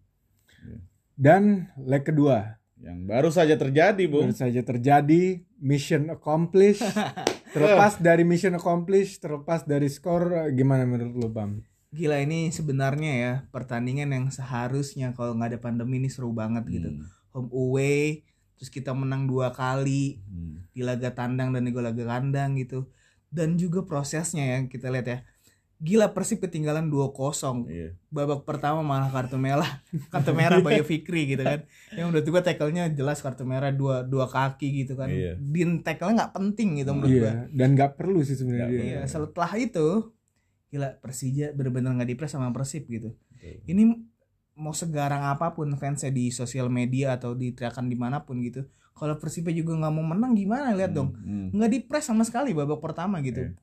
Iya. 0.62 0.78
Dan 1.18 1.42
leg 1.80 2.06
kedua 2.06 2.62
Yang 2.78 3.00
baru 3.10 3.30
saja 3.34 3.56
terjadi, 3.58 4.04
Bung. 4.06 4.30
baru 4.30 4.38
saja 4.38 4.62
terjadi 4.62 5.42
mission 5.58 6.14
accomplished. 6.14 6.86
terlepas 7.56 7.98
dari 7.98 8.22
mission 8.22 8.54
accomplished, 8.54 9.18
terlepas 9.24 9.66
dari 9.66 9.90
skor 9.90 10.54
gimana 10.54 10.86
menurut 10.86 11.16
lo 11.18 11.30
Bam? 11.34 11.66
Gila 11.90 12.22
ini 12.22 12.54
sebenarnya 12.54 13.12
ya 13.18 13.34
pertandingan 13.50 14.14
yang 14.14 14.26
seharusnya 14.30 15.16
kalau 15.18 15.34
nggak 15.40 15.56
ada 15.56 15.60
pandemi 15.60 15.98
ini 15.98 16.12
seru 16.12 16.30
banget 16.36 16.68
gitu. 16.70 16.90
Hmm. 16.94 17.08
Home 17.34 17.50
away 17.54 18.28
terus 18.58 18.74
kita 18.74 18.90
menang 18.92 19.30
dua 19.30 19.54
kali 19.54 20.18
Hmm. 20.26 20.66
di 20.74 20.82
laga 20.82 21.14
tandang 21.14 21.54
dan 21.54 21.62
di 21.66 21.74
laga 21.74 22.04
kandang 22.06 22.58
gitu 22.58 22.90
dan 23.30 23.54
juga 23.54 23.86
prosesnya 23.86 24.58
yang 24.58 24.66
kita 24.66 24.90
lihat 24.90 25.08
ya 25.08 25.20
gila 25.78 26.10
Persib 26.10 26.40
ketinggalan 26.40 26.88
2-0 26.88 27.14
Iya. 27.68 27.94
babak 28.08 28.42
pertama 28.44 28.82
malah 28.82 29.08
kartu 29.08 29.38
merah 29.38 29.82
kartu 30.14 30.32
merah 30.32 30.58
Bayu 30.58 30.82
Fikri 30.82 31.28
gitu 31.28 31.42
kan 31.42 31.70
yang 31.92 32.10
menurut 32.10 32.26
gua 32.26 32.42
tackle-nya 32.42 32.90
jelas 32.90 33.20
kartu 33.20 33.44
merah 33.44 33.70
dua 33.70 34.02
dua 34.02 34.26
kaki 34.26 34.66
gitu 34.80 34.94
kan 34.94 35.06
Iya. 35.06 35.38
din 35.38 35.80
tackle 35.80 36.12
nggak 36.12 36.32
penting 36.32 36.78
gitu 36.78 36.92
menurut 36.92 37.14
gua 37.16 37.32
Iya, 37.32 37.34
dan 37.52 37.70
nggak 37.72 37.94
perlu 37.94 38.20
sih 38.20 38.34
sebenarnya. 38.34 38.82
Iya 38.82 39.00
setelah 39.06 39.54
itu 39.56 40.10
gila 40.68 40.98
Persija 40.98 41.52
bener-bener 41.52 41.94
nggak 41.94 42.10
dipres 42.10 42.32
sama 42.32 42.50
Persib 42.50 42.84
gitu 42.86 43.14
Betul. 43.32 43.62
ini 43.66 43.84
mau 44.54 44.74
segarang 44.74 45.24
apa 45.28 45.54
pun 45.54 45.70
fansnya 45.74 46.10
di 46.10 46.28
sosial 46.30 46.68
media 46.68 47.14
atau 47.14 47.32
diteriakan 47.32 47.86
di 47.86 47.94
mana 47.94 48.20
pun 48.20 48.42
gitu 48.42 48.66
kalau 48.92 49.14
Persibnya 49.16 49.54
juga 49.54 49.78
nggak 49.78 49.94
mau 49.94 50.02
menang 50.04 50.34
gimana 50.34 50.74
lihat 50.74 50.90
dong 50.90 51.14
Hmm. 51.14 51.54
nggak 51.54 51.70
dipres 51.72 52.04
sama 52.04 52.22
sekali 52.22 52.52
babak 52.52 52.82
pertama 52.82 53.22
gitu 53.22 53.46
Iya. 53.46 53.54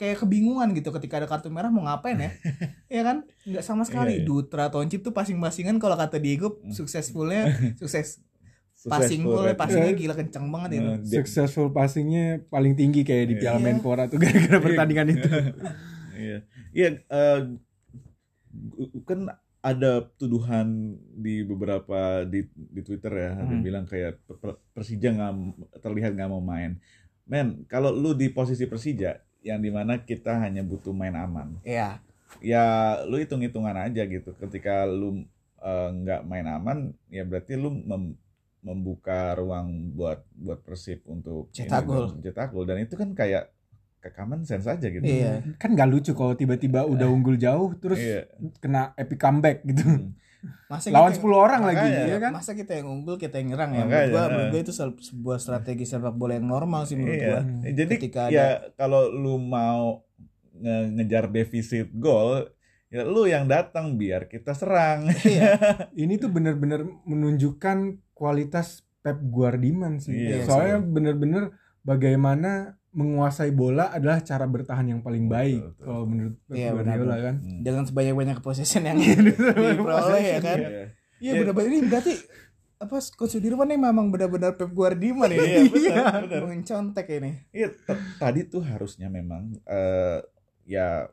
Kayak 0.00 0.16
kebingungan 0.18 0.72
gitu 0.72 0.88
ketika 0.90 1.20
ada 1.20 1.28
kartu 1.28 1.46
merah 1.46 1.68
mau 1.68 1.84
ngapain 1.84 2.16
ya 2.16 2.30
ya 2.96 3.02
kan 3.02 3.16
nggak 3.42 3.60
sama 3.60 3.84
sekali 3.84 4.16
Iya, 4.16 4.20
iya. 4.20 4.26
Dutra 4.26 4.64
Toncip 4.66 5.00
tuh 5.02 5.12
passing-passingan 5.12 5.76
kalau 5.76 5.94
kata 5.94 6.16
Diego 6.16 6.56
Hmm. 6.58 6.72
successfulnya 6.72 7.52
sukses 7.76 8.24
Successful 8.72 8.96
passing 8.96 9.20
full 9.22 9.44
rate. 9.44 9.54
passingnya 9.54 9.92
Iya. 9.92 10.00
gila 10.00 10.14
kencang 10.16 10.46
banget 10.48 10.70
itu 10.72 10.80
Nah, 10.82 10.96
dia- 10.98 11.20
Successful 11.20 11.68
passingnya 11.68 12.24
paling 12.46 12.72
tinggi 12.72 13.04
kayak 13.04 13.24
di 13.26 13.34
Piala 13.36 13.60
Iya. 13.60 13.64
Menpora 13.68 14.08
tuh 14.08 14.16
gara-gara 14.16 14.56
pertandingan 14.58 15.08
itu. 15.10 15.28
Iya, 16.16 16.38
iya. 16.70 16.88
eh, 17.02 17.40
gu- 18.50 19.02
kan 19.02 19.28
ada 19.60 19.90
tuduhan 20.14 20.68
di 21.14 21.40
beberapa 21.42 22.24
di 22.24 22.44
di 22.48 22.80
Twitter 22.80 23.08
ya, 23.10 23.30
ada 23.34 23.44
yang 23.46 23.60
Hmm. 23.60 23.60
bilang 23.62 23.84
kayak 23.84 24.20
Per- 24.24 24.36
Per- 24.38 24.60
Persija 24.70 25.08
nggak 25.10 25.32
terlihat 25.78 26.12
nggak 26.12 26.28
mau 26.28 26.40
main. 26.42 26.80
Men, 27.24 27.64
kalau 27.66 27.88
lu 27.90 28.12
di 28.12 28.28
posisi 28.28 28.64
Persija, 28.64 29.20
yang 29.40 29.58
di 29.58 29.68
mana 29.68 29.98
kita 29.98 30.36
hanya 30.38 30.60
butuh 30.60 30.92
main 30.92 31.14
aman, 31.14 31.56
ya 31.64 31.98
ya 32.38 32.64
lu 33.04 33.16
hitung 33.16 33.40
hitungan 33.40 33.74
aja 33.74 34.04
gitu. 34.04 34.32
Ketika 34.36 34.84
lu 34.84 35.24
eh, 35.58 35.88
nggak 35.92 36.24
main 36.24 36.46
aman, 36.46 36.78
ya 37.08 37.24
berarti 37.24 37.56
lu 37.56 37.72
mem- 37.72 38.16
membuka 38.60 39.32
ruang 39.34 39.96
buat 39.96 40.20
buat 40.36 40.60
Persib 40.60 41.00
untuk 41.08 41.48
Cetak 41.50 41.88
gol. 41.88 42.12
cetak 42.20 42.52
gol 42.52 42.68
dan 42.68 42.84
itu 42.84 42.92
kan 42.92 43.16
kayak 43.16 43.48
ke 44.00 44.08
common 44.12 44.44
sense 44.44 44.64
aja 44.64 44.84
gitu. 44.84 45.00
Iya. 45.00 45.44
Kan 45.56 45.76
nggak 45.76 45.88
lucu 45.88 46.12
kalau 46.12 46.32
tiba-tiba 46.32 46.84
udah 46.84 47.08
unggul 47.08 47.36
jauh 47.36 47.72
terus 47.76 48.00
Iya. 48.00 48.28
kena 48.60 48.92
epic 48.96 49.20
comeback 49.20 49.64
gitu. 49.64 49.84
Hmm. 49.84 50.12
Masa 50.66 50.88
Lawan 50.88 51.10
kita- 51.10 51.20
10 51.20 51.36
orang 51.36 51.62
lagi, 51.62 51.86
ya 52.06 52.18
kan? 52.18 52.32
masa 52.32 52.52
kita 52.52 52.72
yang 52.74 52.88
unggul 52.90 53.14
kita 53.14 53.36
yang 53.36 53.52
nyerang 53.52 53.70
ya 53.70 53.82
menurut 53.82 54.08
gua, 54.08 54.22
menurut 54.24 54.40
nah. 54.40 54.50
gua 54.50 54.60
itu 54.60 54.72
se- 54.72 55.00
sebuah 55.04 55.36
strategi 55.36 55.84
sepak 55.84 56.12
bola 56.12 56.32
yang 56.32 56.46
normal 56.46 56.84
sih 56.84 56.94
menurut 56.94 57.14
Iya. 57.14 57.28
gua 57.28 57.40
Jadi 57.66 57.92
Ketika 57.98 58.22
ya 58.28 58.46
kalau 58.74 59.08
lu 59.08 59.36
mau 59.36 60.00
nge- 60.54 60.88
ngejar 60.94 61.24
defisit 61.26 61.92
gol, 61.92 62.48
ya 62.86 63.02
lu 63.02 63.24
yang 63.24 63.46
datang 63.46 63.94
biar 63.94 64.26
kita 64.26 64.52
serang. 64.52 65.12
Iya. 65.22 65.60
Ini 66.02 66.16
tuh 66.16 66.28
bener-bener 66.28 66.82
menunjukkan 67.04 67.78
kualitas 68.12 68.80
Pep 68.98 69.16
Guardiola 69.22 69.96
sih. 69.96 70.12
Iya, 70.12 70.44
Soalnya 70.44 70.78
bener-bener 70.78 71.52
bagaimana 71.82 72.79
menguasai 72.90 73.50
bola 73.50 73.88
adalah 73.88 74.18
cara 74.18 74.44
bertahan 74.44 74.82
yang 74.84 75.00
paling 75.00 75.26
baik 75.26 75.62
betul. 75.62 75.78
kalau 75.80 76.02
menurut 76.04 76.34
Pep 76.42 76.54
Iya, 76.54 76.70
Guardiola 76.72 76.98
benar. 77.06 77.20
kan. 77.22 77.34
Hmm. 77.38 77.60
dengan 77.62 77.82
sebanyak-banyak 77.84 78.38
possession 78.40 78.82
yang 78.82 78.98
Iya, 79.00 79.14
diperoleh 79.20 80.22
ya 80.24 80.38
kan 80.40 80.58
Iya. 80.58 80.68
Iya 80.68 80.86
Iya. 81.20 81.32
benar-benar 81.38 81.68
ini 81.68 81.80
berarti 81.86 82.14
apa 82.80 82.96
Coach 83.12 83.30
Sudirman 83.30 83.68
ini 83.68 83.78
memang 83.78 84.08
benar-benar 84.08 84.56
Pep 84.56 84.72
Guardiola 84.72 85.28
ini. 85.28 85.38
Iya, 85.68 85.68
benar, 85.68 86.22
benar. 86.24 86.42
Mencontek 86.48 87.06
ini. 87.12 87.30
Iya, 87.52 87.68
tadi 88.16 88.40
tuh 88.44 88.64
harusnya 88.64 89.06
memang 89.06 89.52
eh, 89.62 90.18
ya 90.64 91.04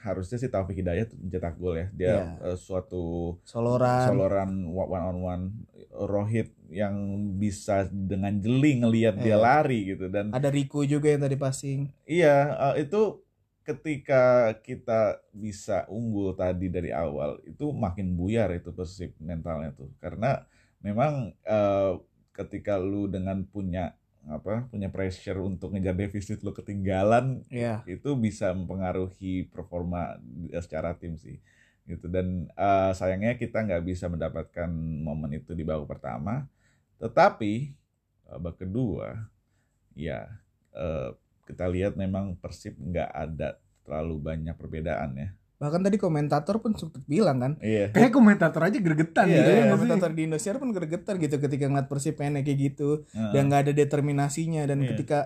harusnya 0.00 0.36
sih 0.36 0.48
Taufik 0.48 0.76
Hidayat 0.76 1.12
mencetak 1.12 1.54
gol 1.54 1.76
ya. 1.76 1.86
Dia 1.92 2.08
Iya. 2.08 2.24
eh, 2.42 2.56
suatu 2.56 3.36
Soloran. 3.44 4.08
soloran 4.08 4.50
one 4.66 5.04
on 5.04 5.18
one 5.20 5.44
Rohit 5.90 6.50
yang 6.68 6.94
bisa 7.36 7.84
dengan 7.86 8.32
jeli 8.38 8.80
ngelihat 8.80 9.18
dia 9.18 9.36
Iya. 9.36 9.38
lari 9.38 9.80
gitu 9.92 10.08
dan 10.08 10.32
Ada 10.32 10.48
Rico 10.48 10.80
juga 10.82 11.10
yang 11.10 11.20
tadi 11.20 11.36
passing. 11.36 11.92
Iya, 12.04 12.36
eh, 12.72 12.88
itu 12.88 13.20
ketika 13.60 14.50
kita 14.60 15.20
bisa 15.30 15.84
unggul 15.86 16.32
tadi 16.32 16.66
dari 16.66 16.90
awal 16.90 17.38
itu 17.44 17.70
makin 17.70 18.16
buyar 18.16 18.50
itu 18.50 18.72
Persib 18.72 19.12
mentalnya 19.20 19.70
tuh. 19.72 19.92
Karena 20.00 20.40
memang 20.80 21.36
eh, 21.44 21.92
ketika 22.32 22.80
lu 22.80 23.04
dengan 23.04 23.44
punya 23.44 23.92
apa 24.28 24.68
punya 24.68 24.92
pressure 24.92 25.40
untuk 25.40 25.72
ngejar 25.74 25.96
defisit 25.96 26.44
lu 26.44 26.52
ketinggalan 26.52 27.40
Iya. 27.48 27.80
itu 27.88 28.12
bisa 28.18 28.52
mempengaruhi 28.52 29.48
performa 29.48 30.20
eh, 30.52 30.60
secara 30.62 30.92
tim 30.96 31.16
sih 31.16 31.40
gitu. 31.88 32.06
Dan 32.06 32.46
eh, 32.52 32.92
sayangnya 32.94 33.34
kita 33.40 33.64
nggak 33.64 33.82
bisa 33.86 34.06
mendapatkan 34.12 34.68
momen 35.06 35.40
itu 35.40 35.52
di 35.56 35.64
babak 35.66 35.98
pertama. 35.98 36.46
Tetapi 37.00 37.72
babak 38.28 38.60
kedua 38.62 39.26
ya 39.96 40.28
eh, 40.74 41.10
kita 41.48 41.66
lihat 41.66 41.98
memang 41.98 42.38
Persib 42.38 42.78
nggak 42.78 43.10
ada 43.10 43.58
terlalu 43.82 44.16
banyak 44.22 44.54
perbedaan 44.54 45.10
ya 45.18 45.28
Bahkan 45.60 45.80
tadi 45.82 45.96
komentator 45.96 46.56
pun 46.56 46.72
sempat 46.72 47.04
bilang 47.04 47.36
kan. 47.36 47.52
iya 47.60 47.92
Kayak 47.92 48.10
komentator 48.10 48.64
aja 48.64 48.76
gregetan 48.76 49.28
Iya, 49.28 49.36
gitu 49.36 49.44
ya 49.44 49.52
Iya, 49.52 49.62
sih? 49.62 49.70
komentator 49.70 50.10
di 50.10 50.20
Indonesia 50.24 50.50
pun 50.56 50.70
gregetar 50.70 51.14
gitu 51.16 51.36
ketika 51.36 51.64
ngeliat 51.66 51.86
Persib 51.86 52.16
kayak 52.16 52.42
gitu 52.48 53.04
Heeh. 53.06 53.30
dan 53.30 53.42
nggak 53.46 53.60
ada 53.62 53.72
determinasinya 53.74 54.64
dan 54.64 54.80
Iya. 54.80 54.88
ketika 54.90 55.18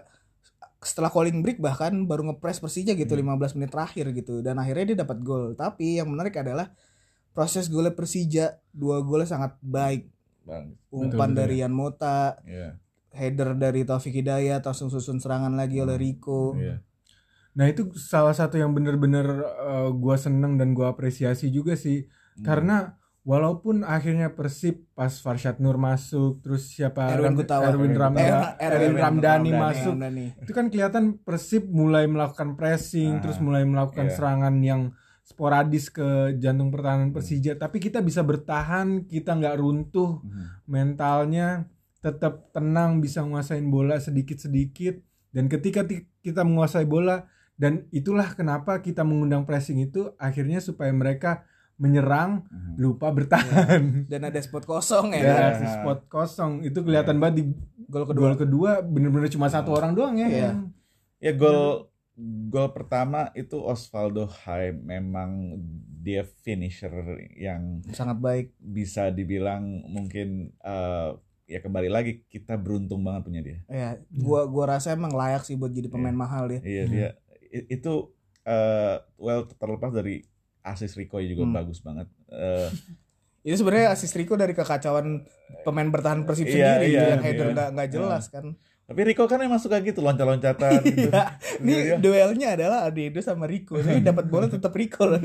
setelah 0.81 1.09
calling 1.09 1.41
break 1.41 1.57
bahkan 1.59 2.05
baru 2.05 2.29
ngepres 2.29 2.59
Persija 2.59 2.93
gitu 2.93 3.09
Hmm. 3.11 3.39
15 3.39 3.55
menit 3.55 3.71
terakhir 3.71 4.11
gitu 4.13 4.43
dan 4.43 4.59
akhirnya 4.59 4.85
dia 4.87 4.99
dapat 5.01 5.23
gol. 5.23 5.55
Tapi 5.55 5.97
yang 5.97 6.11
menarik 6.11 6.35
adalah 6.35 6.75
proses 7.31 7.67
golnya 7.67 7.91
Persija 7.91 8.47
dua 8.69 9.01
golnya 9.01 9.25
sangat 9.29 9.57
baik. 9.61 10.11
bang 10.43 10.77
Umpan 10.91 11.31
betul. 11.31 11.41
dari 11.41 11.55
Ian 11.57 11.73
Mota, 11.73 12.37
iya 12.45 12.77
header 13.11 13.55
dari 13.55 13.81
Taufik 13.81 14.13
Hidayat 14.13 14.61
langsung 14.61 14.91
susun 14.91 15.17
serangan 15.17 15.55
lagi 15.55 15.79
oleh 15.79 15.95
Rico. 15.95 16.53
iya 16.55 16.83
Nah 17.55 17.65
itu 17.65 17.87
salah 17.95 18.33
satu 18.33 18.55
yang 18.55 18.71
bener-bener 18.71 19.27
eh, 19.43 19.91
gua 19.93 20.17
seneng 20.17 20.55
dan 20.55 20.71
gua 20.71 20.91
apresiasi 20.91 21.49
juga 21.49 21.75
sih 21.75 22.07
Hmm. 22.35 22.43
karena 22.43 22.77
walaupun 23.23 23.81
akhirnya 23.81 24.29
Persib 24.29 24.91
pas 24.91 25.15
Farshad 25.15 25.57
Nur 25.57 25.79
masuk 25.79 26.39
terus 26.41 26.67
siapa 26.69 27.09
Erwin 27.09 27.25
Ram- 27.25 27.39
Gutawa. 27.39 27.63
Erwin 27.65 27.81
Erwin 27.87 27.95
Ramda-. 27.97 28.27
Eh, 28.27 28.35
Erwin 28.61 28.75
Erwin 28.85 28.95
Ramdhani 28.97 29.01
Ramdhani. 29.49 29.51
masuk 29.55 29.93
Ramdhani. 29.95 30.27
itu 30.37 30.53
kan 30.53 30.67
kelihatan 30.67 31.05
Persib 31.19 31.65
mulai 31.69 32.05
melakukan 32.05 32.53
pressing 32.53 33.19
terus 33.19 33.39
mulai 33.39 33.63
melakukan 33.63 34.07
iya. 34.07 34.13
serangan 34.13 34.55
yang 34.61 34.83
sporadis 35.23 35.89
ke 35.89 36.05
jantung 36.37 36.69
pertahanan 36.69 37.09
Persija 37.11 37.55
tapi 37.55 37.79
kita 37.79 37.99
bisa 38.01 38.21
bertahan 38.21 39.07
kita 39.07 39.33
nggak 39.33 39.57
runtuh 39.57 40.21
Hmm. 40.21 40.61
mentalnya 40.67 41.71
tetap 41.99 42.51
tenang 42.51 42.99
bisa 42.99 43.23
menguasain 43.23 43.65
bola 43.65 43.97
sedikit-sedikit 43.97 45.01
dan 45.31 45.47
ketika 45.47 45.81
ti- 45.83 46.05
kita 46.19 46.43
menguasai 46.43 46.85
bola 46.85 47.25
dan 47.55 47.73
itulah 47.89 48.27
kenapa 48.31 48.79
kita 48.79 49.01
mengundang 49.01 49.43
pressing 49.43 49.79
itu 49.81 50.11
akhirnya 50.17 50.59
supaya 50.59 50.91
mereka 50.91 51.47
menyerang 51.75 52.47
Hmm. 52.47 52.75
lupa 52.77 53.11
bertahan 53.11 53.83
Dan 54.11 54.23
ada 54.25 54.39
spot 54.39 54.63
kosong 54.63 55.11
ya. 55.11 55.21
ya 55.21 55.35
kan? 55.35 55.53
si 55.55 55.65
spot 55.69 56.01
kosong 56.07 56.53
itu 56.63 56.79
kelihatan 56.79 57.17
banget 57.17 57.35
di 57.37 57.45
Gol 57.85 58.05
kedua. 58.05 58.21
gol 58.25 58.37
kedua 58.37 58.71
bener-bener 58.81 59.29
cuma 59.29 59.47
satu 59.47 59.71
orang 59.73 59.93
doang 59.93 60.15
ya 60.17 60.27
Iya. 60.27 60.51
Ya 61.21 61.33
gol 61.33 61.91
gol 62.49 62.71
pertama 62.71 63.31
itu 63.33 63.57
Osvaldo 63.57 64.25
Hai 64.25 64.71
memang 64.73 65.59
dia 65.97 66.23
finisher 66.41 66.91
yang 67.33 67.83
Sangat 67.89 68.19
baik. 68.19 68.47
bisa 68.57 69.09
dibilang 69.09 69.63
mungkin 69.85 70.29
eh, 70.57 71.11
ya 71.45 71.59
kembali 71.59 71.89
lagi 71.89 72.25
kita 72.25 72.55
beruntung 72.55 73.03
banget 73.03 73.23
punya 73.23 73.41
dia. 73.41 73.59
Ya, 73.67 73.89
gua 74.15 74.47
gua 74.47 74.65
rasa 74.71 74.91
emang 74.91 75.11
layak 75.11 75.43
sih 75.43 75.55
buat 75.55 75.69
jadi 75.69 75.87
pemain 75.87 76.15
mahal 76.15 76.49
dia. 76.49 76.61
Iya 76.63 76.83
Hmm. 76.83 76.93
dia 76.93 77.09
i- 77.11 77.17
itu 77.69 78.11
eh, 78.43 78.97
well 79.17 79.47
terlepas 79.49 79.91
dari 79.91 80.21
asis 80.61 80.95
Rico 80.95 81.17
juga 81.19 81.43
Hmm. 81.43 81.55
bagus 81.55 81.79
banget. 81.79 82.09
Eh, 82.29 82.69
Itu 83.45 83.61
sebenarnya 83.61 83.93
asis 83.93 84.13
Rico 84.13 84.35
dari 84.35 84.53
kekacauan 84.53 85.29
pemain 85.61 85.85
bertahan 85.87 86.25
Persib 86.25 86.47
Iya, 86.47 86.53
sendiri 86.81 86.87
iya, 86.89 87.03
yang 87.11 87.21
header 87.23 87.47
iya. 87.47 87.53
nggak 87.53 87.69
nggak 87.71 87.89
jelas 87.91 88.27
kan. 88.29 88.57
tapi 88.83 89.01
Rico 89.03 89.25
kan 89.25 89.37
emang 89.39 89.57
suka 89.57 89.81
gitu 89.81 90.01
loncat-loncatan 90.01 90.77
gitu. 90.87 91.09
Iya. 91.09 91.41
Nih 91.59 91.77
Iya. 91.87 91.97
duelnya 91.99 92.49
adalah 92.53 92.85
Adedo 92.85 93.17
sama 93.19 93.45
Rico. 93.45 93.77
Tapi 93.79 94.01
dapat 94.07 94.25
bola 94.27 94.45
tetap 94.47 94.73
Rico 94.73 95.05
loh. 95.07 95.17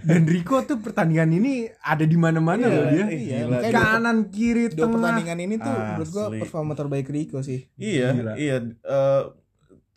dan 0.00 0.22
Rico 0.24 0.58
tuh 0.64 0.74
pertandingan 0.76 1.30
ini 1.32 1.52
ada 1.80 2.02
di 2.02 2.14
mana-mana 2.16 2.62
Iya, 2.62 2.70
loh 2.72 2.84
dia 2.88 3.04
iya, 3.08 3.38
makanya 3.46 3.70
kanan 3.72 4.18
kiri 4.28 4.66
Dua 4.68 4.86
tengah 4.86 4.94
pertandingan 4.96 5.38
ini 5.40 5.54
tuh 5.56 5.70
menurut 5.70 6.08
gua 6.08 6.24
Asli. 6.24 6.38
performa 6.38 6.72
terbaik 6.72 7.06
Rico 7.08 7.38
sih. 7.40 7.66
Iya, 7.76 8.08
Gila. 8.12 8.32
iya. 8.36 8.56
eh, 8.62 9.22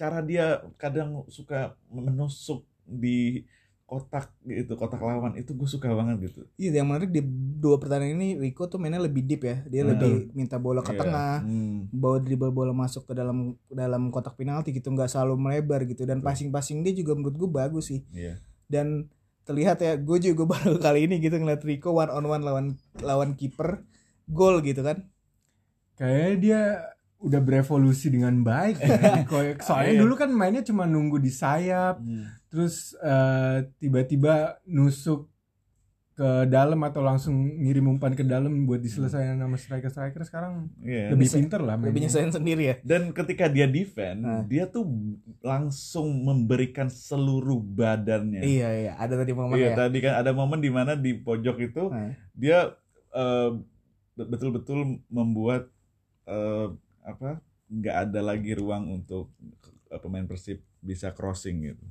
cara 0.04 0.20
dia 0.20 0.46
kadang 0.76 1.24
suka 1.32 1.80
menusuk 1.88 2.68
di 2.84 3.48
kotak 3.84 4.34
gitu 4.44 4.74
kotak 4.74 4.98
lawan 5.00 5.38
itu 5.38 5.54
gue 5.54 5.70
suka 5.70 5.86
banget 5.88 6.28
gitu 6.28 6.44
Iya 6.58 6.82
yang 6.82 6.90
menarik 6.90 7.14
di 7.14 7.22
dua 7.62 7.78
pertandingan 7.80 8.18
ini 8.18 8.30
Rico 8.36 8.66
tuh 8.66 8.82
mainnya 8.82 9.00
lebih 9.00 9.22
deep 9.24 9.44
ya. 9.44 9.64
Dia 9.70 9.86
Betul. 9.86 9.92
lebih 9.94 10.12
minta 10.34 10.58
bola 10.58 10.82
ke 10.82 10.92
Iya. 10.92 11.00
tengah, 11.00 11.34
Hmm. 11.40 11.88
bawa 11.94 12.18
dribble 12.20 12.50
bola 12.50 12.74
masuk 12.74 13.06
ke 13.06 13.14
dalam 13.14 13.54
dalam 13.70 14.10
kotak 14.10 14.36
penalti 14.36 14.74
gitu, 14.74 14.90
nggak 14.90 15.08
selalu 15.08 15.38
melebar 15.38 15.86
gitu. 15.86 16.04
Dan 16.04 16.20
passing-passing 16.20 16.82
dia 16.82 16.92
juga 16.92 17.14
menurut 17.14 17.38
gue 17.38 17.50
bagus 17.50 17.88
sih. 17.88 18.02
iya 18.12 18.42
Dan 18.66 19.08
terlihat 19.44 19.78
ya, 19.80 19.94
gue 19.96 20.18
juga 20.20 20.44
baru 20.58 20.76
kali 20.80 21.06
ini 21.06 21.22
gitu 21.22 21.36
ngeliat 21.38 21.62
Rico 21.62 21.94
one 21.94 22.10
on 22.10 22.26
one 22.26 22.42
lawan 22.42 22.66
lawan 22.98 23.38
kiper 23.38 23.84
gol 24.26 24.60
gitu 24.60 24.82
kan. 24.82 25.06
Kayaknya 25.94 26.34
dia 26.40 26.60
udah 27.24 27.40
berevolusi 27.40 28.08
dengan 28.10 28.36
baik. 28.38 28.84
Kayak- 29.32 29.64
Soalnya 29.64 29.94
Iya. 29.94 30.02
dulu 30.02 30.14
kan 30.14 30.30
mainnya 30.30 30.60
cuma 30.62 30.84
nunggu 30.84 31.18
di 31.18 31.32
sayap, 31.32 32.04
terus 32.48 32.92
eh, 32.98 33.58
tiba-tiba 33.78 34.34
nusuk 34.66 35.32
ke 36.14 36.30
dalam 36.46 36.78
atau 36.80 37.02
langsung 37.02 37.34
ngirim 37.58 37.90
umpan 37.90 38.14
ke 38.14 38.22
dalam 38.22 38.54
buat 38.64 38.78
diselesaikan 38.78 39.34
sama 39.36 39.58
striker-striker 39.58 40.22
sekarang 40.22 40.70
Iya. 40.78 41.10
lebih 41.10 41.26
Bisa- 41.26 41.42
pinter 41.42 41.58
lah 41.58 41.74
Lebih 41.74 41.90
mainnya. 41.90 42.06
nyesain 42.06 42.30
sendiri 42.30 42.64
ya. 42.64 42.76
dan 42.84 43.10
ketika 43.12 43.48
dia 43.48 43.66
defend 43.66 44.22
Nah. 44.22 44.46
dia 44.46 44.68
tuh 44.68 44.86
langsung 45.42 46.22
memberikan 46.22 46.86
seluruh 46.86 47.58
badannya 47.58 48.40
Iya 48.40 48.70
iya, 48.78 48.92
ada 48.94 49.18
tadi 49.18 49.34
momen 49.34 49.58
Iya 49.58 49.74
ya. 49.74 49.76
tadi 49.76 49.98
kan 50.00 50.14
ada 50.16 50.32
momen 50.32 50.60
di 50.60 50.70
mana 50.70 50.94
di 50.94 51.18
pojok 51.18 51.58
itu 51.64 51.84
Nah. 51.90 52.14
dia 52.32 52.78
eh, 53.10 53.50
be- 54.14 54.28
betul-betul 54.28 54.80
membuat 55.08 55.66
eh, 56.26 56.68
apa 57.04 57.40
nggak 57.68 57.96
ada 58.10 58.20
lagi 58.24 58.56
ruang 58.56 58.90
untuk 58.92 59.30
eh, 59.90 60.00
pemain 60.00 60.26
Persib 60.26 60.60
bisa 60.80 61.12
crossing 61.12 61.64
gitu 61.64 61.86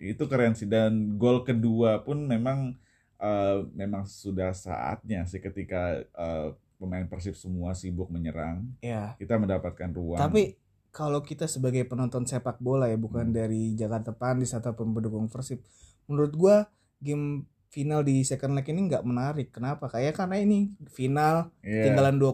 itu 0.00 0.24
keren 0.26 0.56
sih 0.56 0.66
dan 0.66 1.14
gol 1.14 1.44
kedua 1.44 2.00
pun 2.00 2.24
memang 2.24 2.74
eh, 3.16 3.58
memang 3.76 4.04
sudah 4.04 4.50
saatnya 4.50 5.28
sih 5.28 5.38
ketika 5.38 6.00
eh, 6.02 6.48
pemain 6.74 7.06
Persib 7.06 7.34
semua 7.34 7.72
sibuk 7.72 8.10
menyerang 8.10 8.66
Iya. 8.80 9.14
kita 9.16 9.38
mendapatkan 9.38 9.90
ruang 9.92 10.18
Tapi 10.18 10.58
kalau 10.90 11.22
kita 11.22 11.46
sebagai 11.46 11.82
penonton 11.84 12.22
sepak 12.22 12.58
bola 12.58 12.86
ya 12.86 12.94
bukan 12.94 13.30
Hmm. 13.30 13.34
dari 13.34 13.74
Jakarta 13.74 14.14
Pandis 14.14 14.54
ataupun 14.54 14.94
pendukung 14.94 15.26
Persib, 15.26 15.58
menurut 16.06 16.30
gua 16.34 16.56
game 16.98 17.42
final 17.74 18.00
di 18.00 18.22
second 18.22 18.54
leg 18.54 18.62
ini 18.64 18.86
nggak 18.86 19.02
menarik. 19.02 19.50
Kenapa? 19.50 19.90
Kayak 19.90 20.14
karena 20.14 20.38
ini 20.38 20.70
final 20.88 21.50
Iya. 21.58 21.90
tinggalan 21.90 22.16
2-0, 22.16 22.30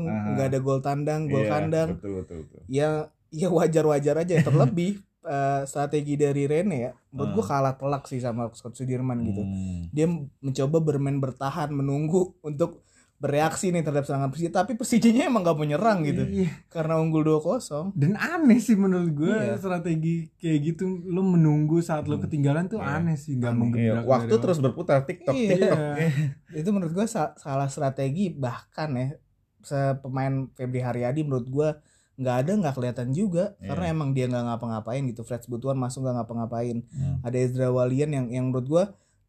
Aha. 0.00 0.30
nggak 0.32 0.46
ada 0.48 0.58
gol 0.60 0.78
tandang, 0.78 1.26
gol 1.26 1.42
Iya, 1.42 1.50
kandang. 1.50 1.88
betul 1.98 2.22
betul 2.22 2.36
betul 2.46 2.62
Ya 2.70 3.10
ya 3.28 3.50
wajar-wajar 3.50 4.14
aja 4.16 4.34
terlebih 4.40 5.02
eh, 5.26 5.62
strategi 5.64 6.14
dari 6.14 6.46
Rene 6.46 6.76
ya. 6.78 6.92
Menurut 7.10 7.30
gua 7.32 7.42
Hmm. 7.42 7.50
kalah 7.50 7.74
telak 7.74 8.04
sih 8.06 8.20
sama 8.20 8.46
Scott 8.52 8.72
Sudirman 8.72 9.18
gitu. 9.24 9.42
Hmm. 9.42 9.90
Dia 9.90 10.06
mencoba 10.38 10.78
bermain 10.78 11.18
bertahan 11.18 11.68
menunggu 11.68 12.38
untuk 12.40 12.84
bereaksi 13.16 13.70
nih 13.70 13.80
terhadap 13.80 14.04
serangan 14.04 14.28
Persija 14.28 14.50
tapi 14.52 14.74
Persijanya 14.74 15.26
emang 15.26 15.40
gak 15.40 15.54
mau 15.54 15.64
nyerang 15.64 16.02
gitu 16.02 16.22
Iya. 16.24 16.50
karena 16.66 16.96
unggul 16.96 17.24
2-0 17.24 17.94
Dan 17.94 18.14
aneh 18.14 18.58
sih 18.58 18.74
menurut 18.74 19.10
gue 19.12 19.30
Iya. 19.30 19.56
strategi 19.56 20.28
kayak 20.34 20.58
gitu 20.62 20.84
lu 21.00 21.22
menunggu 21.22 21.78
saat 21.78 22.04
lu 22.04 22.16
Hmm. 22.16 22.24
ketinggalan 22.24 22.66
tuh 22.66 22.78
Iya. 22.78 23.00
aneh 23.00 23.16
sih 23.16 23.34
nggak 23.34 23.48
Aneh. 23.48 23.60
menggebrak. 23.62 23.96
Iya, 23.96 24.04
waktu 24.04 24.34
terus 24.36 24.58
berputar 24.58 24.98
TikTok 25.02 25.32
Iya. 25.32 25.48
TikTok 25.50 25.78
itu 26.60 26.68
menurut 26.70 26.92
gue 26.92 27.06
salah 27.08 27.66
strategi 27.66 28.28
bahkan 28.28 28.90
ya 28.92 29.08
se- 29.60 29.96
pemain 29.98 30.50
Febri 30.52 30.78
Haryadi 30.78 31.22
menurut 31.22 31.46
gue 31.46 31.68
nggak 32.14 32.36
ada 32.36 32.52
nggak 32.56 32.74
kelihatan 32.74 33.08
juga 33.10 33.56
Iya. 33.56 33.72
karena 33.72 33.84
emang 33.88 34.10
dia 34.10 34.26
nggak 34.26 34.44
ngapa-ngapain 34.44 35.02
gitu 35.04 35.22
Freds 35.22 35.46
Butuan 35.46 35.74
masuk 35.74 36.04
nggak 36.04 36.20
ngapa-ngapain 36.20 36.84
Hmm. 36.84 37.18
ada 37.20 37.34
Ezra 37.34 37.68
Walian 37.68 38.10
yang 38.12 38.26
yang 38.28 38.44
menurut 38.46 38.68
gue 38.68 38.84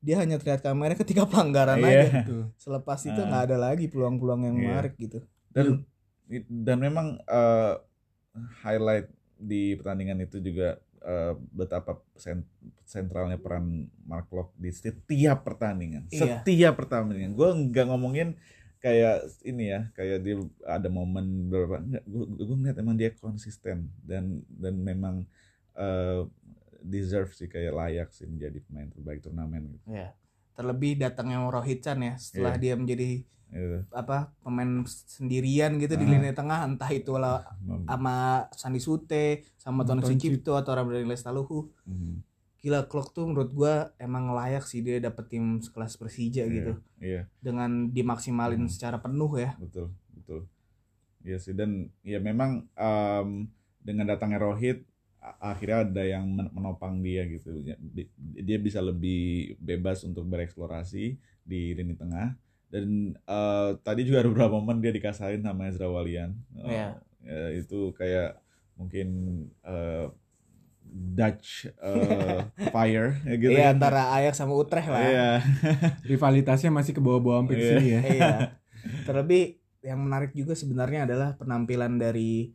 dia 0.05 0.15
hanya 0.15 0.37
terlihat 0.37 0.61
kamera 0.61 0.93
ketika 0.93 1.25
pelanggaran 1.25 1.81
Iya. 1.81 1.89
aja 1.89 2.03
Betul. 2.21 2.43
selepas 2.55 2.99
itu 3.01 3.17
Ah. 3.17 3.25
nggak 3.25 3.43
ada 3.43 3.57
lagi 3.59 3.85
peluang-peluang 3.87 4.41
yang 4.43 4.55
Iya. 4.55 4.63
menarik 4.63 4.93
gitu 4.95 5.19
dan 5.49 5.81
dan 6.47 6.77
memang 6.77 7.07
eh, 7.19 7.73
highlight 8.61 9.07
di 9.35 9.73
pertandingan 9.73 10.21
itu 10.21 10.37
juga 10.39 10.77
eh, 11.01 11.33
betapa 11.51 12.01
sen- 12.15 12.49
sentralnya 12.81 13.37
peran 13.37 13.85
Mark 14.01 14.25
Locke 14.29 14.53
di 14.55 14.69
setiap 14.69 15.41
pertandingan 15.41 16.09
Iya. 16.09 16.41
setiap 16.41 16.73
pertandingan 16.75 17.33
gue 17.33 17.49
nggak 17.65 17.85
ngomongin 17.85 18.33
kayak 18.77 19.21
ini 19.41 19.65
ya 19.67 19.89
kayak 19.91 20.21
dia 20.21 20.37
ada 20.63 20.89
momen 20.89 21.49
enggak 21.49 21.81
gue 22.05 22.23
gue 22.37 22.55
ngeliat 22.55 22.77
emang 22.77 22.93
dia 22.93 23.09
konsisten 23.11 23.89
dan 24.01 24.41
dan 24.47 24.77
memang 24.77 25.25
eh, 25.75 26.21
deserve 26.85 27.31
sih 27.31 27.45
kayak 27.45 27.73
layak 27.73 28.09
sih 28.09 28.23
menjadi 28.23 28.61
pemain 28.61 28.87
terbaik 28.87 29.19
turnamen 29.19 29.73
gitu. 29.73 29.85
ya 29.89 30.13
terlebih 30.53 30.95
datangnya 30.95 31.43
Rohit 31.43 31.81
Chan 31.81 31.99
ya 31.99 32.13
setelah 32.15 32.53
Iya. 32.53 32.61
dia 32.61 32.73
menjadi 32.75 33.09
Gitu. 33.45 33.77
apa 33.89 34.33
pemain 34.41 34.83
sendirian 34.87 35.77
gitu 35.77 35.93
di 35.93 36.03
Ah. 36.03 36.11
lini 36.11 36.31
tengah 36.31 36.65
entah 36.65 36.89
itu 36.89 37.13
lah 37.13 37.45
sama 37.85 38.15
Sandi 38.51 38.79
Sute 38.79 39.45
sama 39.55 39.81
Tony 39.81 40.01
Tonci. 40.01 40.27
Sucipto 40.27 40.53
atau 40.53 40.71
Ramdan 40.71 41.03
Lestaluhu 41.03 41.69
Mhm. 41.83 42.25
gila 42.57 42.83
Klok 42.83 43.13
tuh 43.13 43.25
menurut 43.25 43.51
gua 43.51 43.73
emang 43.95 44.33
layak 44.33 44.65
sih 44.65 44.81
dia 44.81 44.97
dapet 44.97 45.29
tim 45.29 45.59
sekelas 45.59 45.93
Persija 45.95 46.41
Iya, 46.41 46.51
gitu 46.51 46.73
iya 46.99 47.21
dengan 47.37 47.89
dimaksimalin 47.89 48.59
Hmm. 48.59 48.67
secara 48.67 48.97
penuh 48.97 49.29
ya 49.35 49.53
betul 49.55 49.93
betul 50.11 50.49
Iya 51.21 51.37
sih 51.37 51.53
dan 51.53 51.89
ya 52.01 52.17
memang 52.19 52.65
em, 52.71 53.49
dengan 53.79 54.05
datangnya 54.07 54.37
Rohit 54.39 54.81
akhirnya 55.35 55.77
ada 55.83 56.03
yang 56.03 56.25
men- 56.27 56.51
menopang 56.51 56.99
dia 56.99 57.25
gitu 57.25 57.51
Ya, 57.61 57.75
di- 57.77 58.09
dia 58.37 58.57
bisa 58.57 58.79
lebih 58.79 59.21
bebas 59.57 60.01
untuk 60.01 60.25
bereksplorasi 60.25 61.05
di 61.41 61.61
lini 61.71 61.93
tengah 61.93 62.33
dan 62.67 62.85
eh, 63.15 63.69
tadi 63.79 64.01
juga 64.03 64.19
ada 64.19 64.29
beberapa 64.29 64.55
momen 64.55 64.79
dia 64.79 64.89
dikasarin 64.89 65.39
sama 65.39 65.65
Ezra 65.65 65.85
Walian 65.85 66.33
Oh, 66.55 66.67
Iya. 66.67 66.97
ya, 67.21 67.39
itu 67.55 67.89
kayak 67.91 68.37
mungkin 68.75 69.07
eh, 69.61 70.05
Dutch 70.85 71.65
eh, 71.67 72.39
fire 72.73 73.19
ya 73.21 73.35
gitu 73.35 73.51
Iya 73.51 73.71
antara 73.71 74.13
Ajax 74.13 74.37
sama 74.37 74.53
Utrecht 74.53 74.87
lah 74.87 75.01
Iya. 75.01 75.29
Rivalitasnya 76.03 76.69
masih 76.69 76.93
ke 76.93 77.01
bawah-bawah 77.01 77.43
sampai 77.43 77.55
Iya. 77.55 77.65
sini 77.69 77.87
ya. 77.87 78.01
iya 78.05 78.33
terlebih 79.01 79.43
yang 79.81 79.97
menarik 79.99 80.29
juga 80.31 80.53
sebenarnya 80.53 81.05
adalah 81.05 81.33
penampilan 81.33 81.97
dari 81.97 82.53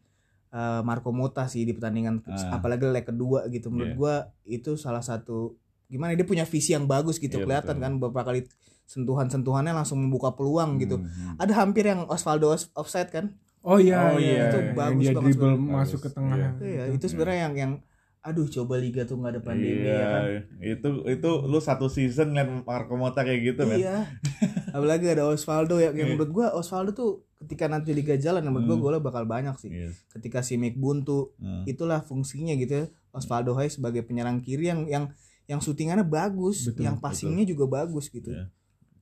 eh, 0.50 0.80
Marco 0.80 1.10
Mota 1.10 1.46
sih 1.46 1.62
di 1.62 1.70
pertandingan 1.70 2.22
Ah. 2.24 2.56
apalagi 2.56 2.84
leg 2.84 3.02
kedua 3.02 3.46
gitu 3.46 3.68
menurut 3.68 3.88
Iya. 3.88 3.96
gua 3.96 4.14
itu 4.44 4.74
salah 4.74 5.00
satu 5.00 5.54
gimana 5.86 6.12
dia 6.12 6.22
punya 6.22 6.42
visi 6.42 6.70
yang 6.70 6.84
bagus 6.84 7.16
gitu 7.16 7.36
Iya, 7.36 7.44
kelihatan 7.44 7.76
betul. 7.76 7.84
kan 7.84 7.92
beberapa 7.96 8.22
kali 8.28 8.40
sentuhan-sentuhannya 8.84 9.72
langsung 9.72 9.98
membuka 9.98 10.30
peluang 10.32 10.76
gitu 10.76 10.98
Hmm. 10.98 11.34
ada 11.36 11.52
hampir 11.56 11.84
yang 11.84 12.06
Osvaldo 12.06 12.50
off- 12.50 12.70
offside 12.74 13.08
kan 13.08 13.30
Oh 13.60 13.76
iya, 13.76 14.00
Oh, 14.00 14.16
iya. 14.16 14.24
iya. 14.24 14.42
Itu 14.42 14.56
yang 14.58 14.72
bagus 14.74 15.02
dia 15.02 15.12
banget 15.12 15.36
dribble 15.36 15.52
masuk 15.60 16.00
ke 16.00 16.08
tengah. 16.10 16.32
Iya. 16.34 16.48
iya 16.58 16.82
gitu. 16.86 16.94
itu 16.96 17.04
sebenarnya 17.06 17.40
yang 17.42 17.54
yang 17.54 17.72
aduh 18.20 18.44
coba 18.46 18.74
liga 18.76 19.02
tuh 19.02 19.16
nggak 19.16 19.32
ada 19.32 19.42
pandemi 19.42 19.80
iya, 19.82 19.92
ya 19.94 20.06
kan 20.10 20.22
itu 20.62 20.88
itu 21.06 21.30
lu 21.42 21.56
satu 21.58 21.86
season 21.86 22.32
ngeliat 22.32 22.64
Marco 22.64 22.92
Mota 22.94 23.20
kayak 23.20 23.40
gitu 23.46 23.64
men. 23.64 23.78
iya 23.78 24.08
apalagi 24.76 25.08
ada 25.08 25.24
Osvaldo 25.26 25.76
ya 25.76 25.88
yang 25.90 25.96
Iya. 25.98 26.04
menurut 26.10 26.30
gua 26.30 26.52
Osvaldo 26.52 26.92
tuh 26.92 27.24
ketika 27.40 27.64
nanti 27.66 27.90
liga 27.90 28.14
jalan 28.14 28.44
menurut 28.44 28.62
gua 28.62 28.76
Hmm. 28.76 28.84
golnya 28.84 29.02
bakal 29.02 29.24
banyak 29.24 29.56
sih 29.56 29.70
Iya. 29.70 29.90
ketika 30.12 30.40
si 30.40 30.54
Mick 30.54 30.76
buntu 30.76 31.32
Hmm. 31.36 31.64
itulah 31.64 32.00
fungsinya 32.00 32.52
gitu 32.54 32.72
ya 32.74 32.86
Osvaldo 33.10 33.52
Hai 33.52 33.66
sebagai 33.66 34.00
penyerang 34.00 34.38
kiri 34.38 34.68
yang 34.68 34.84
yang 34.86 35.04
yang 35.44 35.58
syutingannya 35.58 36.04
bagus 36.04 36.68
Betul, 36.68 36.84
yang 36.84 36.96
passingnya 36.96 37.42
juga 37.42 37.64
bagus 37.66 38.06
gitu 38.06 38.30
Iya. 38.30 38.52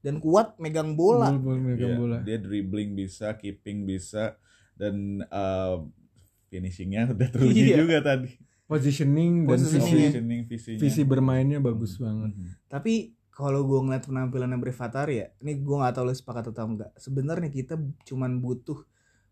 dan 0.01 0.17
kuat 0.17 0.55
megang 0.57 0.95
bola 0.95 1.29
Bola, 1.29 1.37
bola, 1.37 1.59
megang 1.59 1.93
Iya, 1.93 1.99
bola. 1.99 2.17
Dia 2.23 2.39
dribbling 2.39 2.95
bisa, 2.95 3.35
keeping 3.35 3.83
bisa 3.83 4.39
dan 4.73 4.95
uh, 5.27 5.83
finishingnya 6.47 7.11
udah 7.13 7.29
teruji 7.29 7.69
Iya. 7.69 7.83
juga 7.83 7.99
tadi. 8.01 8.33
Positioning 8.65 9.45
dan 9.45 9.51
Positioning. 9.51 9.83
visi 9.83 9.97
Positioning 9.99 10.41
visinya. 10.47 10.81
visi 10.81 11.03
bermainnya 11.03 11.59
bagus 11.59 11.97
banget. 11.97 12.33
Mhm. 12.33 12.49
tapi 12.69 13.18
kalau 13.39 13.63
gue 13.63 13.79
ngeliat 13.79 14.03
penampilannya 14.03 14.59
Brevatari 14.59 15.23
ya 15.23 15.27
ini 15.39 15.63
gue 15.63 15.77
nggak 15.79 15.95
tahu 15.95 16.11
lu 16.11 16.15
sepakat 16.15 16.51
atau 16.51 16.67
enggak 16.67 16.91
sebenarnya 16.99 17.47
kita 17.49 17.79
cuman 18.03 18.43
butuh 18.43 18.83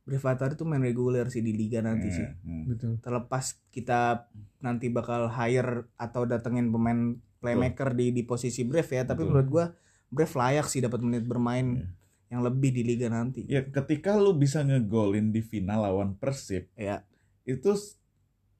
Brevatari 0.07 0.55
tuh 0.55 0.63
main 0.63 0.79
reguler 0.79 1.27
sih 1.27 1.43
di 1.43 1.51
liga 1.51 1.83
nanti 1.83 2.07
Iya, 2.07 2.15
sih 2.15 2.27
hmm. 2.47 2.63
Betul. 2.71 2.93
terlepas 3.03 3.59
kita 3.75 4.31
nanti 4.63 4.87
bakal 4.87 5.27
hire 5.27 5.91
atau 5.99 6.23
datengin 6.23 6.71
pemain 6.71 7.19
playmaker 7.43 7.91
di 7.93 8.15
di 8.15 8.23
posisi 8.23 8.63
Brev 8.63 8.87
ya 8.87 9.03
tapi 9.03 9.27
Betul. 9.27 9.31
menurut 9.35 9.49
gua 9.51 9.65
Brev 10.07 10.31
layak 10.31 10.71
sih 10.71 10.79
dapat 10.79 11.03
menit 11.03 11.27
bermain 11.27 11.67
Iya. 11.75 11.87
yang 12.31 12.41
lebih 12.47 12.71
di 12.71 12.87
liga 12.87 13.11
nanti 13.11 13.43
Ya 13.51 13.67
ketika 13.67 14.15
lu 14.15 14.35
bisa 14.35 14.63
ngegolin 14.63 15.35
di 15.35 15.43
final 15.43 15.83
lawan 15.83 16.15
Persib 16.15 16.71
ya 16.79 17.03
itu 17.43 17.75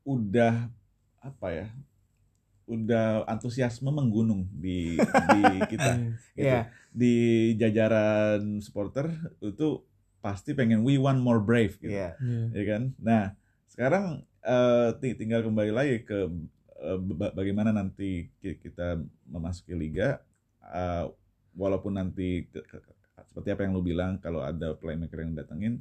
udah 0.03 0.71
apa 1.19 1.47
ya? 1.51 1.67
Udah 2.67 3.23
antusiasme 3.25 3.89
menggunung 3.89 4.51
di 4.53 4.99
di 4.99 5.41
kita. 5.71 5.93
gitu. 6.35 6.43
Iya. 6.43 6.61
Di 6.91 7.15
jajaran 7.55 8.59
supporter 8.59 9.11
itu 9.39 9.83
pasti 10.19 10.51
pengen 10.51 10.83
we 10.83 10.99
want 10.99 11.19
more 11.19 11.39
brave 11.39 11.79
gitu. 11.79 11.95
Iya. 11.95 12.19
Iya. 12.19 12.45
ya 12.53 12.65
kan? 12.67 12.83
Nah, 12.99 13.25
sekarang 13.67 14.05
eh, 14.43 14.89
ti- 14.99 15.15
tinggal 15.15 15.43
kembali 15.43 15.71
lagi 15.71 16.03
ke 16.03 16.19
eh, 16.77 16.99
ba- 17.15 17.31
bagaimana 17.33 17.71
nanti 17.71 18.31
ki- 18.37 18.59
kita 18.59 18.99
memasuki 19.25 19.73
liga 19.73 20.19
eh, 20.61 21.05
walaupun 21.55 21.95
nanti 21.95 22.45
ke- 22.47 22.67
ke- 22.67 22.95
seperti 23.27 23.49
apa 23.49 23.63
yang 23.63 23.73
lu 23.73 23.83
bilang 23.83 24.19
kalau 24.19 24.41
ada 24.41 24.75
playmaker 24.75 25.23
yang 25.23 25.33
datengin 25.33 25.81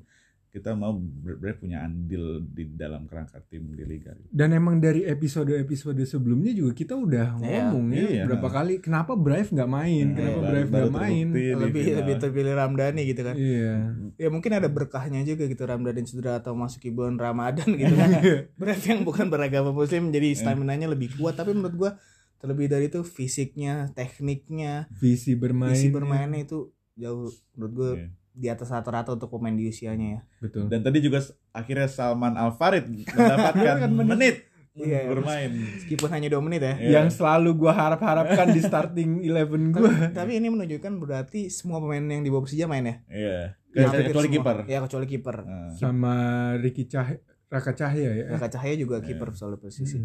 kita 0.55 0.71
mau 0.71 0.95
ber- 0.95 1.35
punya 1.55 1.83
andil 1.83 2.39
di 2.47 2.63
dalam 2.71 3.03
kerangka 3.03 3.43
tim 3.43 3.67
di 3.69 3.83
liga 3.83 4.15
Dan 4.25 4.51
emang 4.51 4.79
dari 4.79 5.03
episode-episode 5.03 5.99
sebelumnya 6.01 6.51
juga 6.51 6.71
kita 6.73 6.95
udah 6.95 7.35
Iya. 7.37 7.67
ngomong 7.67 7.85
ya 7.89 8.07
Iya. 8.07 8.23
berapa 8.25 8.47
kali 8.49 8.79
kenapa 8.79 9.13
Brave 9.13 9.51
nggak 9.51 9.67
main, 9.67 10.05
Nah, 10.05 10.15
kenapa 10.15 10.37
baru- 10.37 10.47
Brave 10.47 10.69
nggak 10.69 10.93
main. 10.93 11.25
lebih 11.27 11.83
final. 11.83 11.97
lebih 11.99 12.13
terpilih 12.17 12.53
Ramdhani 12.53 13.01
gitu 13.03 13.21
kan 13.21 13.35
Iya. 13.35 13.75
ya 14.15 14.27
mungkin 14.29 14.51
ada 14.53 14.67
berkahnya 14.67 15.21
juga 15.21 15.43
gitu 15.43 15.61
Ramdhani 15.61 16.01
cedera 16.01 16.39
atau 16.39 16.53
masuki 16.53 16.87
bulan 16.87 17.15
Ramadan 17.15 17.67
gitu 17.75 17.91
kan 17.93 18.09
berarti 18.55 18.85
yang 18.89 19.03
bukan 19.03 19.27
beragama 19.27 19.69
muslim 19.69 20.07
jadi 20.09 20.31
stamina 20.33 20.71
nya 20.73 20.87
lebih 20.87 21.11
kuat 21.13 21.35
tapi 21.35 21.51
menurut 21.51 21.75
gua 21.75 21.91
terlebih 22.37 22.67
dari 22.67 22.87
itu 22.87 23.01
fisiknya 23.01 23.91
tekniknya 23.91 24.87
Visi 24.93 25.33
bermain. 25.33 25.71
visi 25.71 25.89
bermainnya 25.89 26.41
itu 26.41 26.69
jauh 26.93 27.27
menurut 27.53 27.73
gua 27.73 27.91
Iya. 27.93 28.07
Di 28.35 28.47
atas 28.47 28.67
rata-rata 28.67 29.09
untuk 29.09 29.31
pemain 29.31 29.51
di 29.51 29.65
usianya 29.65 30.07
ya 30.09 30.21
Betul. 30.39 30.67
dan 30.67 30.83
tadi 30.83 30.99
juga 30.99 31.23
akhirnya 31.49 31.87
Salman 31.87 32.35
Al 32.35 32.51
Farid 32.51 32.83
mendapatkan 33.15 33.87
menit 33.89 34.51
Iya. 34.75 35.07
bermain 35.07 35.55
meskipun 35.55 36.11
hanya 36.11 36.27
dua 36.27 36.43
menit 36.43 36.59
ya 36.59 36.75
Iya. 36.75 36.89
Yang 36.99 37.15
selalu 37.15 37.55
gua 37.55 37.71
harap-harapkan 37.73 38.51
di 38.51 38.59
starting 38.59 39.23
eleven 39.23 39.71
tapi, 39.71 39.79
gua. 39.79 40.11
tapi 40.11 40.31
ini 40.35 40.51
menunjukkan 40.51 40.93
berarti 40.97 41.47
semua 41.47 41.79
pemain 41.79 42.03
yang 42.03 42.19
di 42.19 42.27
bawah 42.27 42.43
Persija 42.43 42.67
main 42.67 42.83
ya 42.83 42.95
iya 43.07 43.39
Ya, 43.71 43.87
kecuali 43.87 44.03
hampir 44.03 44.15
semua. 44.15 44.35
kiper 44.35 44.57
ya 44.65 44.79
kecuali 44.83 45.05
kiper 45.05 45.37
sama 45.73 46.13
Ricky 46.57 46.83
Cahya 46.85 47.19
Raka 47.45 47.71
Cahya 47.71 48.09
ya. 48.13 48.25
Raka 48.29 48.47
Cahaya 48.49 48.75
juga 48.75 48.99
Iya. 48.99 49.05
kiper 49.05 49.29
selalu 49.31 49.57
posisi 49.61 49.95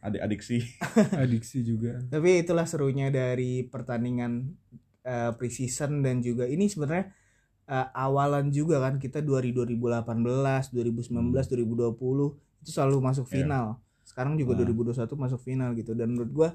adik-adik 0.00 0.40
sih 0.40 0.60
Adiksi 1.20 1.60
juga. 1.60 2.00
Tapi 2.02 2.40
itulah 2.40 2.64
serunya 2.64 3.08
dari 3.08 3.64
pertandingan 3.64 4.52
uh, 5.02 5.32
preseason 5.34 6.00
dan 6.00 6.20
juga 6.20 6.44
ini 6.44 6.64
sebenarnya 6.66 7.12
uh, 7.66 7.88
awalan 7.94 8.48
juga 8.48 8.78
kan 8.78 8.96
kita 8.96 9.18
dari 9.18 9.50
2018, 9.50 10.04
2019, 10.70 11.08
2020 11.46 12.36
itu 12.60 12.70
selalu 12.70 13.00
masuk 13.00 13.26
Iya. 13.26 13.32
final. 13.34 13.66
Sekarang 14.02 14.34
juga 14.34 14.52
Nah. 14.54 14.58
2021 14.62 15.14
masuk 15.14 15.40
final 15.40 15.72
gitu 15.72 15.92
dan 15.92 16.10
menurut 16.10 16.30
gua 16.30 16.50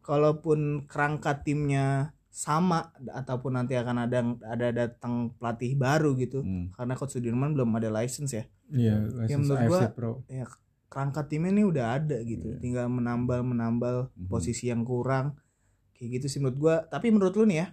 kalaupun 0.00 0.58
kerangka 0.84 1.34
timnya 1.36 2.10
sama 2.28 2.88
ataupun 3.06 3.52
nanti 3.54 3.72
akan 3.72 3.96
ada 4.02 4.18
ada 4.44 4.68
datang 4.70 5.32
pelatih 5.32 5.72
baru 5.74 6.12
gitu 6.14 6.40
Hmm. 6.40 6.68
karena 6.70 6.92
coach 6.94 7.14
Sudirman 7.14 7.52
belum 7.52 7.72
ada 7.72 7.88
license 7.90 8.30
ya. 8.30 8.44
Iya, 8.68 9.08
license 9.14 9.40
menurut 9.42 9.58
AFC 9.58 9.70
gua- 9.70 9.90
Pro. 9.90 10.12
Ya 10.26 10.44
kerangka 10.86 11.24
timnya 11.24 11.50
ini 11.50 11.64
udah 11.64 11.96
ada 11.96 12.16
gitu. 12.22 12.46
Iya. 12.46 12.58
Tinggal 12.58 12.86
menambal 12.88 13.40
menambal 13.42 13.96
Mhm. 14.12 14.28
posisi 14.28 14.68
yang 14.68 14.82
kurang 14.82 15.36
kayak 15.92 16.20
gitu 16.20 16.26
sih 16.28 16.38
menurut 16.38 16.58
gua 16.58 16.76
tapi 16.84 17.08
menurut 17.08 17.32
lu 17.34 17.44
nih 17.44 17.58
ya 17.58 17.66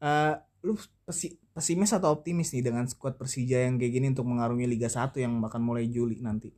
eh 0.00 0.34
lu 0.62 0.76
pesi- 1.02 1.40
pesimis 1.54 1.94
atau 1.94 2.10
optimis 2.10 2.50
nih 2.50 2.66
dengan 2.66 2.84
skuad 2.90 3.14
Persija 3.14 3.64
yang 3.64 3.78
kayak 3.78 3.92
gini 3.94 4.06
untuk 4.10 4.26
mengarungi 4.26 4.66
Liga 4.66 4.90
1 4.90 5.14
yang 5.22 5.38
akan 5.38 5.62
mulai 5.62 5.86
Juli 5.86 6.18
nanti 6.18 6.50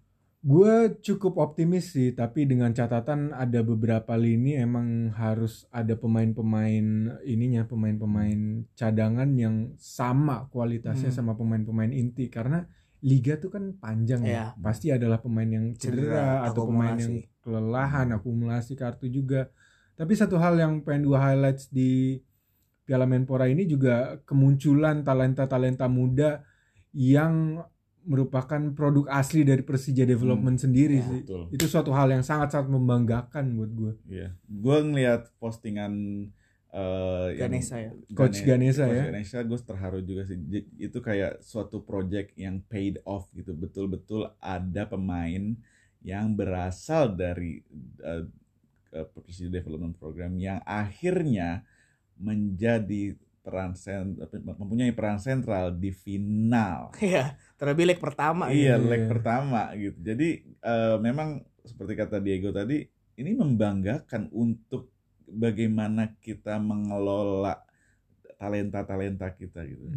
Gue 0.46 0.94
cukup 1.02 1.42
optimis 1.42 1.90
sih, 1.90 2.14
tapi 2.14 2.46
dengan 2.46 2.70
catatan 2.70 3.34
ada 3.34 3.66
beberapa 3.66 4.14
lini 4.14 4.54
emang 4.54 5.10
harus 5.18 5.66
ada 5.74 5.98
pemain-pemain 5.98 7.18
ininya, 7.26 7.66
pemain-pemain 7.66 8.62
cadangan 8.78 9.26
yang 9.34 9.74
sama 9.74 10.46
kualitasnya 10.54 11.10
Hmm. 11.10 11.18
sama 11.18 11.32
pemain-pemain 11.34 11.90
inti 11.90 12.30
karena 12.30 12.62
liga 13.02 13.42
tuh 13.42 13.58
kan 13.58 13.74
panjang 13.74 14.22
ya. 14.22 14.30
Iya. 14.30 14.46
Pasti 14.62 14.94
adalah 14.94 15.18
pemain 15.18 15.50
yang 15.50 15.74
cedera, 15.74 16.14
Cedera, 16.14 16.26
atau 16.46 16.62
pemain 16.70 16.94
yang 16.94 17.26
kelelahan, 17.42 18.14
akumulasi 18.14 18.78
kartu 18.78 19.10
juga. 19.10 19.50
Tapi 19.98 20.14
satu 20.14 20.38
hal 20.38 20.62
yang 20.62 20.78
pengen 20.86 21.10
gue 21.10 21.18
highlights 21.18 21.74
di 21.74 22.22
Piala 22.86 23.04
Menpora 23.04 23.50
ini 23.50 23.66
juga 23.66 24.22
kemunculan 24.22 25.02
talenta-talenta 25.02 25.90
muda 25.90 26.46
yang 26.94 27.66
merupakan 28.06 28.62
produk 28.70 29.10
asli 29.10 29.42
dari 29.42 29.60
Persija 29.60 30.06
Development 30.06 30.54
sendiri 30.54 31.02
Ya. 31.02 31.04
sih. 31.04 31.20
betul 31.26 31.42
Itu 31.50 31.66
suatu 31.66 31.90
hal 31.90 32.06
yang 32.08 32.22
sangat-sangat 32.22 32.70
membanggakan 32.70 33.44
buat 33.52 33.70
gue. 33.74 33.92
Iya, 34.06 34.28
gue 34.40 34.76
ngelihat 34.80 35.34
postingan 35.36 35.92
eh 36.68 37.28
yang- 37.34 37.50
Ganesha 37.50 37.76
ya 37.80 37.90
Coach 38.12 38.38
Gane- 38.38 38.46
Ganesha 38.68 38.84
Coach 38.84 38.94
ya. 38.94 39.04
Ganesha 39.08 39.38
gue 39.42 39.58
terharu 39.60 40.00
juga 40.00 40.22
sih. 40.22 40.38
Itu 40.78 40.98
kayak 41.00 41.42
suatu 41.42 41.82
project 41.82 42.36
yang 42.36 42.62
paid 42.62 43.02
off 43.02 43.26
gitu. 43.32 43.50
Betul-betul 43.50 44.30
ada 44.38 44.86
pemain 44.86 45.58
yang 45.98 46.26
berasal 46.30 47.10
dari 47.10 47.58
eh, 48.00 48.22
ke 48.86 49.18
Persija 49.18 49.50
Development 49.50 49.92
Program 49.92 50.30
yang 50.36 50.62
akhirnya 50.62 51.66
menjadi 52.16 53.14
peran 53.40 53.78
sen- 53.78 54.18
mempunyai 54.42 54.90
peran 54.90 55.16
sentral 55.16 55.70
di 55.70 55.90
final. 55.90 56.90
Iya 56.98 57.38
terlebih 57.54 57.86
leg 57.86 58.00
pertama 58.02 58.50
Iya, 58.50 58.76
gitu. 58.76 58.90
leg 58.90 59.02
pertama 59.06 59.70
gitu. 59.72 59.96
Jadi 59.96 60.28
eh, 60.44 60.96
memang 60.98 61.40
seperti 61.62 61.92
kata 61.94 62.18
Diego 62.18 62.50
tadi, 62.50 62.82
ini 63.16 63.30
membanggakan 63.32 64.28
untuk 64.30 64.90
bagaimana 65.24 66.14
kita 66.16 66.58
mengelola 66.58 67.62
talenta-talenta 68.36 69.32
kita 69.32 69.64
gitu. 69.64 69.88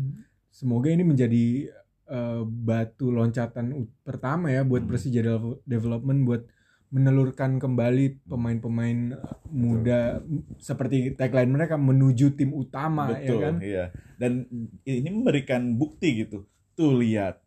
Semoga 0.49 0.89
ini 0.89 1.03
menjadi 1.03 1.69
eh, 2.05 2.41
batu 2.43 3.09
loncatan 3.09 3.69
ut- 3.75 3.93
pertama 4.01 4.49
ya 4.49 4.61
buat 4.61 4.81
Hmm. 4.81 4.89
Persija 4.89 5.21
Devel- 5.21 5.61
Development 5.61 6.19
buat 6.23 6.41
menelurkan 6.89 7.61
kembali 7.61 8.25
pemain-pemain 8.25 8.99
eh, 9.13 9.33
muda 9.49 9.99
m- 10.25 10.45
seperti 10.57 11.13
tagline 11.13 11.49
mereka 11.49 11.77
menuju 11.77 12.33
tim 12.33 12.49
utama 12.51 13.13
ya 13.13 13.29
Betul, 13.29 13.41
kan. 13.41 13.55
iya. 13.61 13.85
Dan 14.17 14.45
ini 14.83 15.09
memberikan 15.09 15.77
bukti 15.77 16.25
gitu. 16.25 16.49
Tuh 16.73 16.97
lihat 16.97 17.39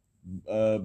eh, 0.47 0.79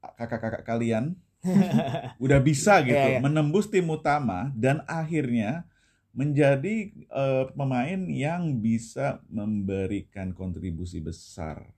kakak-kakak 0.00 0.64
kalian 0.64 1.16
udah 2.24 2.40
bisa 2.40 2.80
gitu 2.80 2.96
Iya, 2.96 3.16
iya. 3.16 3.20
menembus 3.20 3.68
tim 3.68 3.84
utama 3.84 4.48
dan 4.56 4.80
akhirnya 4.88 5.68
menjadi 6.16 6.88
eh, 6.94 7.44
pemain 7.52 8.00
yang 8.08 8.64
bisa 8.64 9.20
memberikan 9.28 10.32
kontribusi 10.32 11.04
besar. 11.04 11.68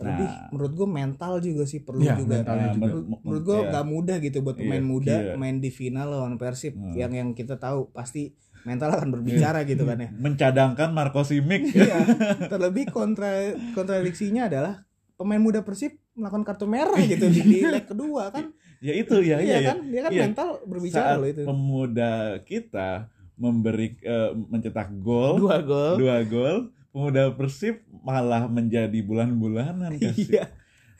Terlebih 0.00 0.24
Nah. 0.24 0.48
menurut 0.48 0.72
gua 0.74 0.88
mental 0.90 1.32
juga 1.38 1.62
sih 1.62 1.80
perlu 1.80 2.00
Iya, 2.00 2.16
juga 2.16 2.40
mentalnya 2.40 2.56
Nah, 2.62 2.72
juga. 2.72 2.80
men- 2.80 2.88
menurut, 2.88 3.04
men- 3.06 3.20
menurut 3.20 3.42
gue 3.42 3.54
iya. 3.54 3.68
nggak 3.68 3.86
mudah 3.86 4.16
gitu 4.18 4.38
buat 4.40 4.56
pemain 4.56 4.78
Iya, 4.78 4.88
muda 4.88 5.14
iya. 5.14 5.32
main 5.36 5.56
di 5.58 5.70
final 5.70 6.06
lawan 6.08 6.34
Persib 6.34 6.72
Hmm. 6.72 6.94
yang 6.94 7.12
yang 7.12 7.28
kita 7.30 7.54
tahu 7.54 7.90
pasti 7.90 8.32
mental 8.60 8.88
akan 8.90 9.08
berbicara 9.10 9.62
gitu 9.62 9.84
kan 9.84 9.98
ya. 9.98 10.08
Mencadangkan 10.24 10.88
Marco 10.90 11.20
Simic. 11.20 11.68
Iya. 11.70 11.96
Terlebih 12.50 12.88
kontra 12.88 13.28
kontradiksinya 13.74 14.46
adalah 14.46 14.84
pemain 15.14 15.38
muda 15.38 15.60
Persib 15.60 16.00
melakukan 16.12 16.44
kartu 16.44 16.64
merah 16.66 16.96
gitu 16.98 17.26
di, 17.26 17.40
di 17.40 17.60
leg 17.62 17.84
kedua 17.84 18.28
kan. 18.30 18.48
ya 18.78 18.92
itu 18.94 19.12
ya, 19.18 19.36
iya 19.36 19.44
iya, 19.44 19.56
ya. 19.58 19.68
kan? 19.70 19.78
Dia 19.86 20.00
kan 20.00 20.10
Iya. 20.10 20.22
mental 20.24 20.48
berbicara 20.64 21.04
Saat 21.06 21.18
loh 21.18 21.28
itu. 21.28 21.42
pemuda 21.44 22.12
kita 22.42 22.90
memberi 23.34 23.96
eh, 23.98 24.30
mencetak 24.34 24.88
gol, 24.98 25.36
Dua 25.38 25.60
gol. 25.60 25.94
dua 25.96 26.16
gol, 26.22 26.56
pemuda 26.90 27.30
Persib 27.32 27.80
malah 28.02 28.46
menjadi 28.46 28.98
bulan-bulanan 29.00 29.94
kasih. 29.96 30.26
Iya. 30.30 30.46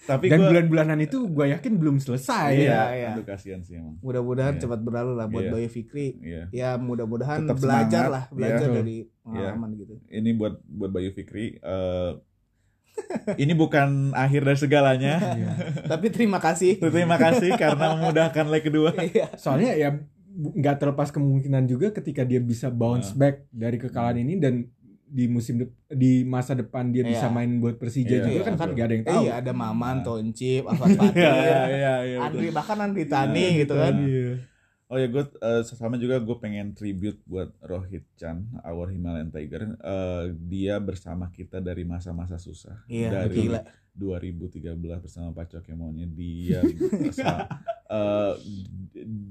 Tapi 0.01 0.33
Dan 0.33 0.41
gua- 0.41 0.49
bulan-bulanan 0.49 0.97
itu 0.99 1.29
gue 1.29 1.47
yakin 1.51 1.77
belum 1.77 2.01
selesai 2.01 2.57
iya, 2.57 2.65
ya. 2.65 2.83
iya. 2.91 3.11
itu 3.13 3.23
kasihan 3.23 3.61
sih 3.61 3.77
emang. 3.77 4.01
Mudah-mudahan 4.01 4.57
Iya. 4.57 4.61
cepat 4.65 4.81
berlalu 4.81 5.13
lah 5.13 5.27
buat 5.27 5.45
Iya. 5.45 5.53
Bayu 5.53 5.69
Fikri. 5.69 6.09
Iya. 6.19 6.43
Ya 6.51 6.71
mudah-mudahan 6.75 7.45
Tetap 7.45 7.61
belajar 7.61 7.85
semangat, 8.09 8.09
lah, 8.09 8.25
belajar 8.33 8.67
iya. 8.67 8.77
dari 8.77 8.97
pengalaman 9.21 9.71
gitu. 9.77 9.95
Ini 10.09 10.31
buat 10.33 10.55
buat 10.65 10.91
Bayu 10.91 11.11
Fikri 11.13 11.61
eh, 11.61 12.13
ini 13.37 13.53
bukan 13.53 14.13
akhir 14.15 14.41
dari 14.43 14.59
segalanya. 14.59 15.15
Iya. 15.37 15.51
Tapi 15.85 16.07
terima 16.09 16.39
kasih. 16.39 16.81
Terima 16.83 17.17
kasih 17.17 17.53
karena 17.55 17.93
memudahkan 17.93 18.47
leg 18.47 18.63
kedua. 18.63 18.97
Iya. 18.97 19.37
Soalnya 19.37 19.73
ya 19.75 20.01
nggak 20.31 20.77
terlepas 20.79 21.11
kemungkinan 21.11 21.67
juga 21.67 21.93
ketika 21.93 22.23
dia 22.23 22.39
bisa 22.39 22.71
bounce 22.71 23.13
Nah. 23.13 23.19
back 23.21 23.37
dari 23.51 23.77
kekalahan 23.77 24.17
ini 24.17 24.39
dan 24.39 24.65
di 25.11 25.27
musim 25.27 25.59
dep- 25.59 25.75
di 25.91 26.23
masa 26.23 26.55
depan 26.55 26.89
dia 26.89 27.03
Iya. 27.03 27.11
bisa 27.13 27.27
main 27.29 27.59
buat 27.59 27.75
Persija 27.75 28.07
Iya, 28.09 28.23
juga 28.23 28.31
iya, 28.33 28.43
kan 28.43 28.55
betul. 28.55 28.71
nggak 28.71 28.87
ada 28.87 28.95
yang 28.95 29.03
Eh, 29.03 29.11
tahu. 29.11 29.23
iya 29.23 29.33
ada 29.37 29.53
Maman, 29.53 29.97
Nah. 29.97 30.05
Toncip, 30.05 30.63
Alfat 30.65 30.89
Fatir, 30.97 31.19
Iya, 31.19 31.35
iya, 31.35 31.61
iya, 31.67 31.95
iya, 32.01 32.17
betul. 32.17 32.27
Andri 32.31 32.49
bahkan 32.51 32.79
Andri 32.79 33.05
Tani 33.05 33.43
Iya, 33.45 33.59
gitu 33.59 33.75
kan. 33.75 33.95
Iya. 34.01 34.31
Oh 34.87 34.97
ya 34.97 35.07
gue 35.07 35.23
eh, 35.23 35.63
sama 35.65 35.95
juga 35.97 36.19
gue 36.19 36.37
pengen 36.37 36.73
tribute 36.73 37.23
buat 37.25 37.55
Rohit 37.61 38.11
Chan, 38.17 38.39
Our 38.61 38.91
Himalayan 38.91 39.29
Tiger. 39.29 39.75
Eh, 39.77 40.25
dia 40.41 40.79
bersama 40.79 41.29
kita 41.29 41.59
dari 41.59 41.83
masa-masa 41.85 42.35
susah. 42.37 42.83
Iya, 42.87 43.11
dari 43.21 43.47
gila. 43.47 43.63
2013 43.93 44.67
bersama 44.99 45.31
Pak 45.33 45.47
Cokemonnya 45.53 46.07
dia 46.07 46.63
bersama- 47.03 47.47
eh, 47.87 48.35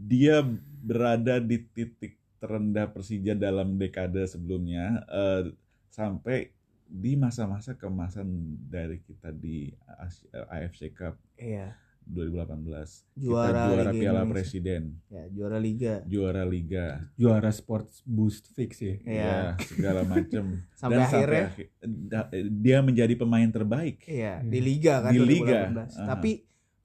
dia 0.06 0.44
berada 0.80 1.39
di 1.39 1.60
titik 1.65 2.15
terendah 2.38 2.88
Persija 2.88 3.34
dalam 3.34 3.76
dekade 3.76 4.24
sebelumnya 4.26 5.04
eh, 5.06 5.52
sampai 5.89 6.54
di 6.86 7.13
masa-masa 7.13 7.73
kemasan 7.73 8.25
dari 8.63 8.97
kita 8.99 9.30
di 9.30 9.69
AS- 9.86 10.25
AFC 10.47 10.89
Cup 10.89 11.17
Iya. 11.36 11.78
2018 12.04 13.06
Juara 13.13 13.45
kita 13.45 13.69
juara 13.69 13.84
Liga 13.86 13.93
Piala 13.93 14.10
Indonesia. 14.17 14.34
Presiden 14.34 14.84
Ya, 15.08 15.23
juara 15.30 15.58
liga. 15.60 15.93
juara 16.04 16.41
Liga 16.41 16.86
juara 17.13 17.52
sports 17.52 18.02
boost 18.02 18.49
fix 18.49 18.82
ya 18.82 18.95
Iya. 18.99 19.21
ya 19.21 19.38
segala 19.62 20.02
macam 20.04 20.58
Sampai 20.82 20.97
akhirnya 20.99 21.45
akhi- 21.54 21.69
da- 21.86 22.30
dia 22.34 22.82
menjadi 22.82 23.13
pemain 23.13 23.45
terbaik 23.45 24.02
Iya, 24.04 24.41
di 24.41 24.58
liga 24.60 25.06
kan 25.06 25.13
Di 25.13 25.21
2018. 25.21 25.30
liga, 25.30 25.60
aha. 25.86 26.06
Tapi 26.10 26.32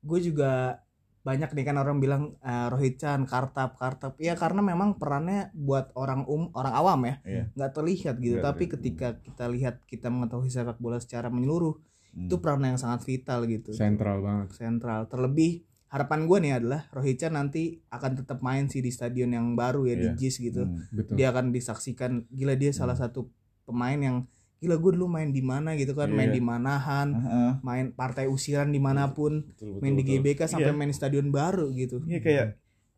gue 0.04 0.20
juga 0.20 0.83
banyak 1.24 1.50
nih 1.50 1.64
kan 1.64 1.76
orang 1.76 1.98
bilang 1.98 2.22
eh, 2.38 2.68
Rohit 2.68 2.96
Chan, 2.96 3.24
Kartap, 3.24 3.74
Kartap. 3.74 4.14
Ya 4.18 4.32
karena 4.34 4.60
memang 4.60 4.94
perannya 4.94 5.48
buat 5.52 5.88
orang 5.94 6.22
um, 6.24 6.52
orang 6.52 6.74
awam 6.74 7.00
ya, 7.02 7.14
nggak 7.50 7.72
terlihat 7.72 8.14
gitu. 8.18 8.36
Nggak 8.36 8.44
Tapi 8.44 8.56
terlihat. 8.60 8.74
ketika 8.76 9.08
kita 9.18 9.44
lihat 9.48 9.74
kita 9.82 10.08
mengetahui 10.08 10.46
sepak 10.46 10.76
bola 10.76 10.96
secara 10.96 11.26
menyeluruh, 11.26 11.74
Hmm. 12.12 12.30
itu 12.30 12.38
peran 12.38 12.62
yang 12.62 12.76
sangat 12.76 13.02
vital 13.02 13.42
gitu. 13.44 13.74
sentral 13.74 14.20
banget 14.20 14.54
Sentral. 14.54 15.10
Terlebih 15.10 15.66
harapan 15.88 16.20
gue 16.24 16.38
nih 16.40 16.52
adalah 16.54 16.86
Rohit 16.90 17.18
Chan 17.18 17.32
nanti 17.32 17.82
akan 17.88 18.12
tetap 18.16 18.38
main 18.38 18.66
sih 18.66 18.78
di 18.78 18.90
stadion 18.90 19.30
yang 19.30 19.54
baru 19.54 19.82
ya 19.82 19.96
di 19.96 20.06
Iya. 20.06 20.14
JIS 20.14 20.36
gitu. 20.40 20.62
Hmm. 20.62 20.78
betul 20.92 21.18
Dia 21.18 21.30
akan 21.30 21.50
disaksikan 21.50 22.28
gila 22.28 22.54
dia 22.54 22.70
salah 22.70 22.94
satu 22.94 23.26
pemain 23.64 23.96
yang 23.96 24.16
gila 24.64 24.76
gue 24.76 24.92
dulu 24.92 25.06
main 25.06 25.28
di 25.28 25.40
mana 25.40 25.72
gitu 25.74 25.92
kan, 25.92 26.08
Iya. 26.08 26.16
main 26.16 26.30
di 26.30 26.40
Manahan, 26.40 27.08
Heeh. 27.12 27.52
main 27.60 27.86
partai 27.90 28.24
usiran 28.26 28.66
di 28.66 28.78
mana 28.78 29.06
pun 29.08 29.44
Betul, 29.44 29.76
betul, 29.76 29.80
main 29.80 29.94
di 29.94 30.02
betul. 30.02 30.14
GBK 30.18 30.40
sampai 30.48 30.72
Iya. 30.72 30.76
main 30.76 30.88
di 30.88 30.96
stadion 30.96 31.28
baru 31.28 31.68
gitu 31.70 32.00
Iya 32.02 32.18
kayak 32.18 32.46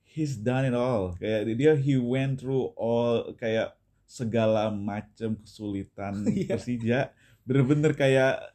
he's 0.07 0.37
done 0.37 0.63
it 0.63 0.73
all. 0.73 1.13
Kayak 1.15 1.51
dia 1.53 1.73
he 1.75 1.95
went 1.95 2.39
through 2.39 2.71
all 2.75 3.35
kayak 3.35 3.75
segala 4.03 4.71
macam 4.71 5.35
kesulitan 5.37 6.23
Iya. 6.31 6.55
Persija. 6.55 7.01
Bener-bener 7.43 7.93
kayak 7.93 8.55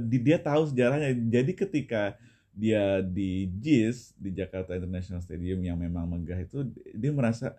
di- 0.00 0.22
dia 0.22 0.38
tahu 0.38 0.66
sejarahnya. 0.66 1.10
Jadi 1.12 1.52
ketika 1.52 2.14
dia 2.50 3.02
di 3.02 3.50
JIS 3.52 4.16
di 4.16 4.32
Jakarta 4.32 4.72
International 4.72 5.20
Stadium 5.20 5.60
yang 5.60 5.76
memang 5.76 6.06
megah 6.06 6.40
itu 6.40 6.64
dia 6.88 7.12
merasa 7.12 7.52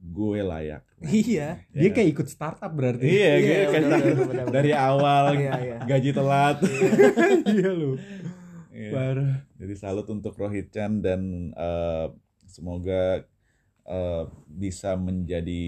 gue 0.00 0.38
layak. 0.40 0.82
iya 1.04 1.62
dia 1.68 1.84
Ya. 1.84 1.92
kayak 1.92 2.08
ikut 2.12 2.26
startup 2.26 2.70
berarti 2.70 3.02
iya, 3.02 3.32
Iya, 3.32 3.38
kayak- 3.38 3.68
kayak 3.68 3.82
benar, 3.82 3.98
benar, 4.00 4.26
benar. 4.26 4.46
dari 4.50 4.72
awal 4.72 5.24
Iya, 5.32 5.52
iya. 5.58 5.76
gaji 5.84 6.10
telat. 6.12 6.56
iya 7.46 7.70
lu 7.74 7.92
Iya. 8.70 8.90
parah 8.90 9.34
Jadi 9.56 9.74
salut 9.74 10.06
untuk 10.06 10.34
Rohit 10.34 10.70
Chan 10.70 10.98
dan 10.98 11.20
eh, 11.50 12.06
semoga 12.44 13.26
eh, 13.84 14.24
bisa 14.48 14.94
menjadi 14.94 15.66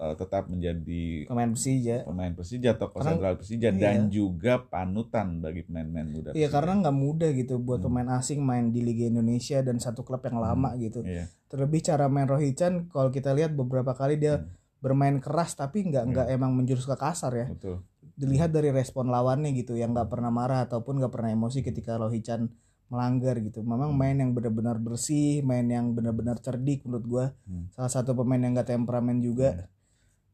eh, 0.00 0.14
tetap 0.16 0.48
menjadi 0.48 1.28
pemain 1.28 1.50
Persija 1.50 1.96
pemain 2.02 2.32
Persija 2.32 2.70
tokoh 2.74 2.98
Karena- 2.98 3.10
sentral 3.14 3.34
Persija 3.36 3.68
iya. 3.68 3.76
dan 3.76 4.08
juga 4.08 4.64
panutan 4.64 5.38
bagi 5.38 5.60
pemain-pemain 5.62 6.08
muda. 6.08 6.28
Iya 6.30 6.48
Persija. 6.48 6.48
karena 6.50 6.72
nggak 6.80 6.96
mudah 6.96 7.30
gitu 7.32 7.54
buat 7.56 7.78
Hmm. 7.78 7.86
pemain 7.86 8.08
asing 8.16 8.40
main 8.40 8.68
di 8.68 8.80
Liga 8.80 9.04
Indonesia 9.06 9.60
dan 9.60 9.76
satu 9.76 10.00
klub 10.00 10.20
yang 10.22 10.40
lama 10.40 10.72
gitu. 10.74 11.00
Iya. 11.00 11.28
Terlebih 11.46 11.80
cara 11.82 12.06
main 12.06 12.24
Rohit 12.24 12.56
Chan 12.56 12.88
kalau 12.88 13.08
kita 13.08 13.30
lihat 13.30 13.52
beberapa 13.52 13.92
kali 13.92 14.16
dia 14.16 14.38
Hmm. 14.38 14.48
bermain 14.78 15.16
keras 15.16 15.52
tapi 15.52 15.84
nggak 15.84 16.04
nggak 16.06 16.26
emang 16.30 16.54
menjurus 16.54 16.84
ke 16.84 16.96
kasar 16.96 17.32
ya. 17.34 17.46
betul. 17.46 17.84
Dilihat 18.16 18.48
dari 18.50 18.68
respon 18.68 19.08
lawannya 19.08 19.52
gitu 19.54 19.72
yang 19.74 19.92
nggak 19.92 20.08
pernah 20.08 20.28
marah 20.28 20.60
ataupun 20.62 20.96
nggak 20.96 21.08
pernah 21.10 21.28
emosi 21.30 21.60
ketika 21.60 21.96
Rohit 21.96 22.20
Chan 22.22 22.48
melanggar 22.86 23.38
gitu. 23.38 23.62
Memang 23.62 23.92
main 23.92 24.12
yang 24.14 24.32
benar-benar 24.32 24.76
bersih, 24.76 25.40
main 25.40 25.62
yang 25.64 25.92
benar-benar 25.92 26.36
cerdik 26.36 26.82
menurut 26.82 27.06
gua. 27.06 27.24
Hmm. 27.44 27.70
Salah 27.70 27.88
satu 27.88 28.12
pemain 28.14 28.36
yang 28.36 28.52
nggak 28.52 28.66
temperamen 28.68 29.20
juga. 29.20 29.68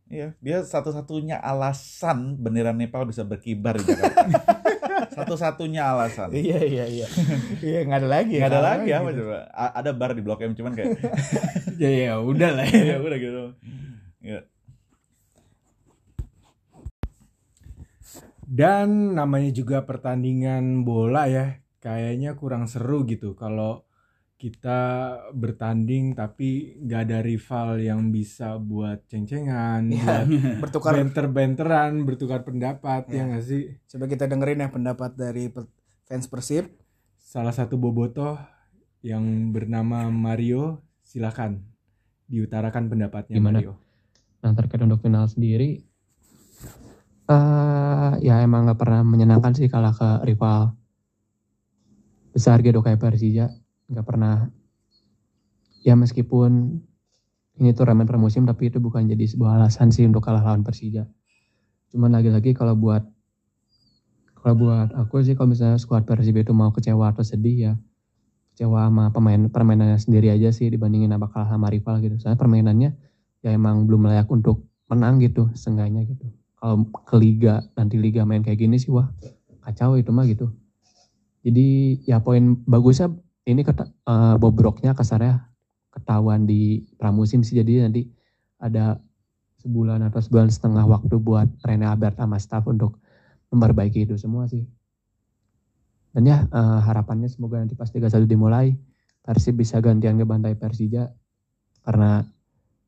Iya, 0.07 0.39
dia 0.39 0.63
satu-satunya 0.63 1.43
alasan 1.43 2.39
bendera 2.39 2.71
Nepal 2.71 3.11
bisa 3.11 3.27
berkibar 3.27 3.75
di 3.75 3.91
Jakarta. 3.91 4.23
Satu-satunya 5.17 5.83
alasan. 5.83 6.31
Iya 6.31 6.63
iya 6.63 6.85
iya. 6.87 7.07
Iya 7.59 7.79
nggak 7.89 8.01
ada 8.05 8.09
lagi. 8.09 8.35
Nggak 8.39 8.53
ada 8.55 8.63
lagi 8.63 8.91
apa 8.95 9.09
gitu. 9.11 9.23
coba? 9.27 9.39
A- 9.51 9.75
ada 9.83 9.91
bar 9.97 10.11
di 10.15 10.23
Blok 10.23 10.41
M 10.47 10.53
cuman 10.55 10.73
kayak 10.77 10.95
ya 11.83 11.91
ya 11.91 12.13
udah 12.23 12.51
lah 12.55 12.67
ya 12.69 12.83
ya 12.93 12.97
udah 13.03 13.19
gitu. 13.19 13.43
Ya. 14.23 14.41
dan 18.47 19.19
namanya 19.19 19.51
juga 19.51 19.83
pertandingan 19.83 20.87
bola 20.87 21.27
ya 21.27 21.59
kayaknya 21.83 22.39
kurang 22.39 22.71
seru 22.71 23.03
gitu 23.03 23.35
kalau 23.35 23.86
kita 24.37 24.81
bertanding 25.33 26.13
tapi 26.13 26.77
nggak 26.79 27.01
ada 27.09 27.19
rival 27.21 27.81
yang 27.81 28.13
bisa 28.13 28.61
buat 28.61 29.01
ceng-cengan 29.09 29.89
Iya, 29.89 30.29
buat 30.29 30.61
Bertukar 30.69 30.93
benter-benteran 30.95 32.05
bertukar 32.05 32.45
pendapat 32.45 33.09
Ya. 33.09 33.25
ya 33.25 33.33
nggak 33.33 33.45
sih 33.45 33.81
Coba 33.87 34.05
kita 34.05 34.29
dengerin 34.29 34.61
ya 34.61 34.69
pendapat 34.69 35.17
dari 35.17 35.49
fans 36.05 36.29
Persib. 36.29 36.69
salah 37.17 37.51
satu 37.51 37.75
bobotoh 37.75 38.37
yang 39.01 39.25
bernama 39.51 40.07
Mario 40.09 40.79
silakan 41.01 41.65
diutarakan 42.27 42.87
pendapatnya 42.87 43.35
Gimana? 43.35 43.59
Mario 43.59 43.75
Nah 44.37 44.53
terkait 44.55 44.79
untuk 44.79 45.01
final 45.01 45.27
sendiri, 45.27 45.83
eh 47.27 48.11
ya 48.21 48.39
emang 48.39 48.63
nggak 48.63 48.79
pernah 48.79 49.03
menyenangkan 49.03 49.51
sih 49.53 49.67
kalah 49.67 49.91
ke 49.91 50.23
rival 50.23 50.79
besar 52.31 52.61
gitu 52.61 52.79
kayak 52.79 53.01
Persija. 53.01 53.51
Nggak 53.91 54.07
pernah. 54.07 54.51
Ya 55.87 55.95
meskipun 55.95 56.83
ini 57.57 57.71
turnamen 57.73 58.05
pramusim 58.05 58.45
tapi 58.45 58.69
itu 58.69 58.83
bukan 58.83 59.07
jadi 59.07 59.25
sebuah 59.25 59.63
alasan 59.63 59.95
sih 59.95 60.05
untuk 60.05 60.23
kalah 60.27 60.43
lawan 60.43 60.67
Persija. 60.67 61.07
Cuman 61.95 62.13
lagi-lagi 62.13 62.53
kalau 62.53 62.75
buat 62.75 63.07
kalau 64.43 64.55
buat 64.55 64.95
aku 64.95 65.23
sih 65.27 65.35
kalau 65.35 65.55
misalnya 65.55 65.79
skuad 65.79 66.07
Persib 66.07 66.37
itu 66.39 66.55
mau 66.55 66.71
kecewa 66.71 67.11
atau 67.11 67.27
sedih 67.27 67.57
ya 67.57 67.73
kecewa 68.55 68.89
sama 68.89 69.11
pemain 69.11 69.51
permainannya 69.51 69.99
sendiri 69.99 70.33
aja 70.33 70.51
sih 70.51 70.71
dibandingin 70.71 71.15
apa 71.15 71.31
kalah 71.31 71.51
sama 71.55 71.71
rival 71.71 72.03
gitu. 72.03 72.19
Soalnya 72.19 72.39
permainannya 72.39 72.91
ya 73.47 73.51
emang 73.55 73.87
belum 73.87 74.11
layak 74.11 74.27
untuk 74.27 74.67
menang 74.91 75.19
gitu 75.23 75.51
seenggaknya 75.55 76.07
gitu 76.07 76.27
kalau 76.59 76.83
ke 77.07 77.15
liga 77.19 77.63
nanti 77.79 77.95
liga 78.01 78.27
main 78.27 78.43
kayak 78.43 78.59
gini 78.59 78.79
sih 78.79 78.91
wah 78.91 79.11
kacau 79.67 79.99
itu 79.99 80.11
mah 80.15 80.25
gitu 80.27 80.51
jadi 81.47 81.99
ya 82.07 82.19
poin 82.23 82.59
bagusnya 82.67 83.13
ini 83.47 83.63
keta, 83.63 83.87
eh, 83.87 84.37
bobroknya 84.37 84.93
kasarnya 84.93 85.47
ketahuan 85.95 86.45
di 86.45 86.85
pramusim 86.99 87.41
sih 87.41 87.57
jadi 87.57 87.89
nanti 87.89 88.05
ada 88.61 89.01
sebulan 89.63 90.05
atau 90.11 90.21
sebulan 90.21 90.51
setengah 90.53 90.85
waktu 90.85 91.17
buat 91.17 91.49
Rene 91.65 91.89
Albert 91.89 92.21
sama 92.21 92.37
staff 92.37 92.67
untuk 92.69 93.01
memperbaiki 93.55 94.05
itu 94.05 94.19
semua 94.19 94.51
sih. 94.51 94.67
Dan 96.13 96.27
ya 96.27 96.45
eh, 96.45 96.81
harapannya 96.85 97.31
semoga 97.31 97.63
nanti 97.63 97.79
pas 97.79 97.89
31 97.89 98.27
dimulai 98.29 98.77
Persib 99.27 99.59
bisa 99.59 99.83
gantian 99.83 100.15
ngebantai 100.15 100.55
Persija. 100.55 101.11
Karena 101.83 102.23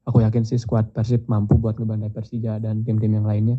aku 0.06 0.22
yakin 0.22 0.46
sih 0.46 0.58
skuad 0.58 0.94
Persib 0.94 1.26
mampu 1.26 1.58
buat 1.58 1.74
ngebantai 1.74 2.14
Persija 2.14 2.62
dan 2.62 2.86
tim-tim 2.86 3.10
yang 3.10 3.26
lainnya. 3.26 3.58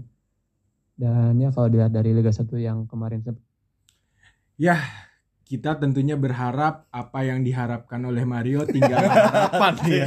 Dan 0.99 1.39
ya 1.39 1.51
kalau 1.51 1.67
dilihat 1.71 1.91
dari 1.91 2.12
Liga 2.12 2.31
1 2.31 2.47
yang 2.59 2.88
kemarin 2.88 3.23
Ya, 4.59 4.75
kita 5.49 5.81
tentunya 5.81 6.13
berharap 6.13 6.85
apa 6.93 7.25
yang 7.25 7.41
diharapkan 7.41 7.97
oleh 8.05 8.21
Mario 8.21 8.69
tinggal 8.69 9.01
harapan 9.01 9.73
ya. 9.89 10.05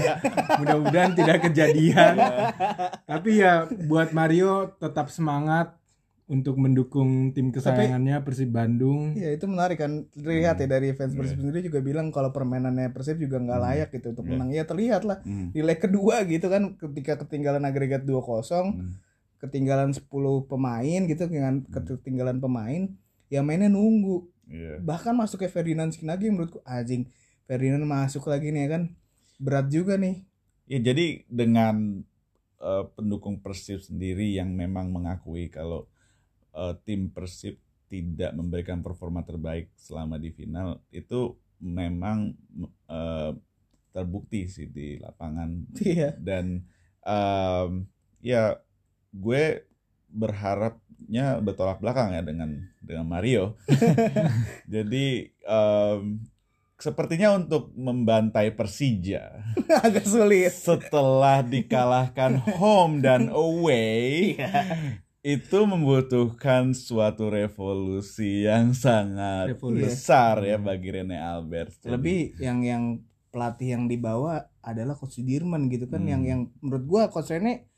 Mudah-mudahan 0.62 1.18
tidak 1.18 1.50
kejadian. 1.50 2.14
Tapi 3.02 3.42
ya 3.42 3.66
buat 3.90 4.14
Mario 4.14 4.78
tetap 4.78 5.10
semangat 5.10 5.74
untuk 6.30 6.56
mendukung 6.56 7.34
tim 7.34 7.50
kesayangannya 7.50 8.22
Persib 8.22 8.54
Bandung. 8.54 9.18
Iya 9.18 9.34
itu 9.34 9.50
menarik 9.50 9.82
kan 9.82 10.06
terlihat 10.14 10.62
ya 10.62 10.68
dari 10.70 10.94
fans 10.94 11.18
Persib 11.18 11.36
Iya. 11.36 11.42
sendiri 11.42 11.58
juga 11.66 11.82
bilang 11.82 12.14
kalau 12.14 12.30
permainannya 12.30 12.94
Persib 12.94 13.18
juga 13.18 13.42
nggak 13.42 13.58
Hmm. 13.58 13.66
layak 13.66 13.88
gitu 13.92 14.06
untuk 14.14 14.24
Iya. 14.24 14.30
menang. 14.32 14.48
Ya 14.54 14.62
terlihat 14.62 15.02
lah 15.02 15.18
Hmm. 15.26 15.50
di 15.50 15.60
leg 15.60 15.82
kedua 15.82 16.22
gitu 16.24 16.46
kan 16.46 16.78
ketika 16.78 17.26
ketinggalan 17.26 17.66
agregat 17.66 18.06
2-0, 18.06 18.78
Hmm. 18.78 18.94
ketinggalan 19.42 19.90
10 19.90 20.46
pemain 20.46 21.00
gitu 21.04 21.26
dengan 21.26 21.66
Hmm. 21.66 21.82
ketinggalan 21.98 22.38
pemain, 22.38 22.94
ya 23.26 23.42
mainnya 23.42 23.66
nunggu. 23.68 24.30
Iya. 24.52 24.84
Bahkan 24.84 25.16
masuk 25.16 25.42
ke 25.42 25.48
Ferdinand 25.48 25.88
Sinagi 25.88 26.28
menurutku 26.28 26.60
anjing. 26.68 27.08
Ferdinand 27.48 27.88
masuk 27.88 28.28
lagi 28.28 28.52
nih 28.52 28.68
ya 28.68 28.70
kan. 28.78 28.82
Berat 29.40 29.66
juga 29.72 29.96
nih. 29.96 30.22
Ya 30.68 30.78
jadi 30.78 31.24
dengan 31.26 32.04
eh, 32.60 32.84
pendukung 32.94 33.40
Persib 33.40 33.80
sendiri 33.80 34.36
yang 34.36 34.52
memang 34.52 34.92
mengakui 34.92 35.48
kalau 35.48 35.88
eh, 36.52 36.76
tim 36.84 37.08
Persib 37.08 37.56
tidak 37.88 38.32
memberikan 38.32 38.80
performa 38.80 39.24
terbaik 39.24 39.72
selama 39.76 40.16
di 40.16 40.28
final 40.32 40.80
itu 40.92 41.32
memang 41.60 42.32
eh, 42.88 43.32
terbukti 43.92 44.48
sih 44.48 44.68
di 44.72 44.96
lapangan 44.96 45.68
Iya. 45.76 46.16
dan 46.16 46.64
em, 47.04 47.84
ya 48.24 48.56
gue 49.12 49.42
berharapnya 50.12 50.78
bertolak 51.38 51.78
belakang 51.78 52.12
ya 52.12 52.20
dengan 52.20 52.50
dengan 52.78 53.06
Mario. 53.06 53.56
Jadi 54.68 55.06
em, 55.42 56.20
sepertinya 56.76 57.36
untuk 57.36 57.70
membantai 57.72 58.50
Persija 58.50 59.38
Agak 59.86 60.02
sulit. 60.02 60.50
setelah 60.50 61.40
dikalahkan 61.40 62.42
home 62.58 62.98
dan 62.98 63.30
away 63.30 64.34
itu 65.22 65.58
membutuhkan 65.62 66.74
suatu 66.74 67.30
revolusi 67.30 68.42
yang 68.42 68.74
sangat 68.74 69.54
Revolusi. 69.54 69.86
besar 69.86 70.42
ya 70.42 70.58
bagi 70.58 70.90
Rene 70.90 71.14
Albert. 71.14 71.78
Jadi, 71.78 71.94
Lebih 71.94 72.20
yang 72.42 72.58
yang 72.60 72.84
pelatih 73.30 73.78
yang 73.78 73.84
dibawa 73.86 74.50
adalah 74.58 74.92
coach 74.92 75.16
Sudirman 75.16 75.70
gitu 75.70 75.86
kan 75.86 76.02
Hmm. 76.02 76.10
yang 76.10 76.22
yang 76.22 76.40
menurut 76.58 76.84
gua 76.84 77.02
coach 77.06 77.30
Rene 77.30 77.70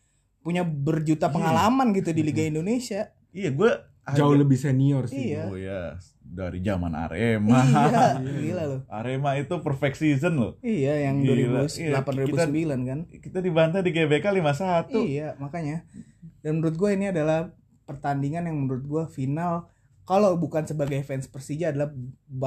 punya 0.44 0.61
berjuta 0.62 1.26
Iya. 1.26 1.33
pengalaman 1.33 1.90
gitu 1.90 2.12
di 2.12 2.20
Liga 2.20 2.44
Indonesia. 2.44 3.09
iya 3.33 3.50
gue 3.50 3.72
Jauh 4.04 4.37
lebih 4.37 4.61
senior 4.61 5.09
sih. 5.09 5.33
Iya. 5.33 5.48
Oh 5.48 5.57
ya, 5.57 5.96
dari 6.20 6.61
zaman 6.61 6.92
Arema. 6.92 7.57
Iya, 7.57 8.20
gila 8.44 8.64
loh. 8.68 8.80
Arema 8.85 9.33
itu 9.35 9.57
perfect 9.59 9.96
season 9.96 10.37
loh. 10.37 10.52
Iya, 10.61 11.09
yang 11.09 11.24
Gila. 11.24 11.64
2008 11.64 12.28
2009 12.28 12.85
kan. 12.85 12.98
Kita 13.09 13.40
dibantai 13.40 13.80
di 13.80 13.90
GBK 13.90 14.28
5-1. 14.28 14.92
Iya, 15.00 15.40
makanya. 15.40 15.88
Dan 16.44 16.61
menurut 16.61 16.76
gue 16.76 16.90
ini 16.92 17.09
adalah 17.09 17.48
pertandingan 17.83 18.44
yang 18.44 18.61
menurut 18.61 18.85
gue 18.85 19.04
final 19.09 19.72
kalau 20.04 20.37
bukan 20.37 20.68
sebagai 20.68 21.00
fans 21.00 21.24
Persija 21.24 21.72
adalah 21.72 21.88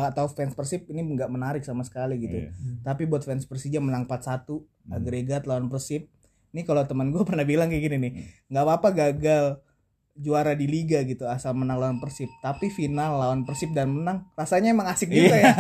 atau 0.08 0.30
fans 0.30 0.54
Persib 0.54 0.86
ini 0.88 1.02
nggak 1.10 1.26
menarik 1.28 1.66
sama 1.66 1.82
sekali 1.82 2.22
gitu. 2.22 2.38
Iya. 2.38 2.54
Tapi 2.86 3.10
buat 3.10 3.26
fans 3.26 3.50
Persija 3.50 3.82
menang 3.82 4.06
4-1 4.06 4.62
Hmm. 4.86 4.94
agregat 4.94 5.44
lawan 5.44 5.68
Persib. 5.68 6.06
Ini 6.58 6.66
kalau 6.66 6.82
teman 6.84 7.14
gue 7.14 7.22
pernah 7.30 7.46
bilang 7.46 7.70
kayak 7.70 7.84
gini 7.86 7.98
nih, 8.02 8.12
Hmm. 8.18 8.26
nggak 8.50 8.64
apa-apa 8.66 8.90
gagal 8.92 9.46
juara 10.18 10.58
di 10.58 10.66
liga 10.66 11.06
gitu 11.06 11.30
asal 11.30 11.54
menang 11.54 11.78
lawan 11.78 11.98
Persib. 12.02 12.26
Tapi 12.42 12.74
final 12.74 13.22
lawan 13.22 13.46
Persib 13.46 13.70
dan 13.70 13.94
menang 13.94 14.26
rasanya 14.34 14.74
emang 14.74 14.90
asik 14.90 15.14
juga 15.14 15.38
ya. 15.38 15.54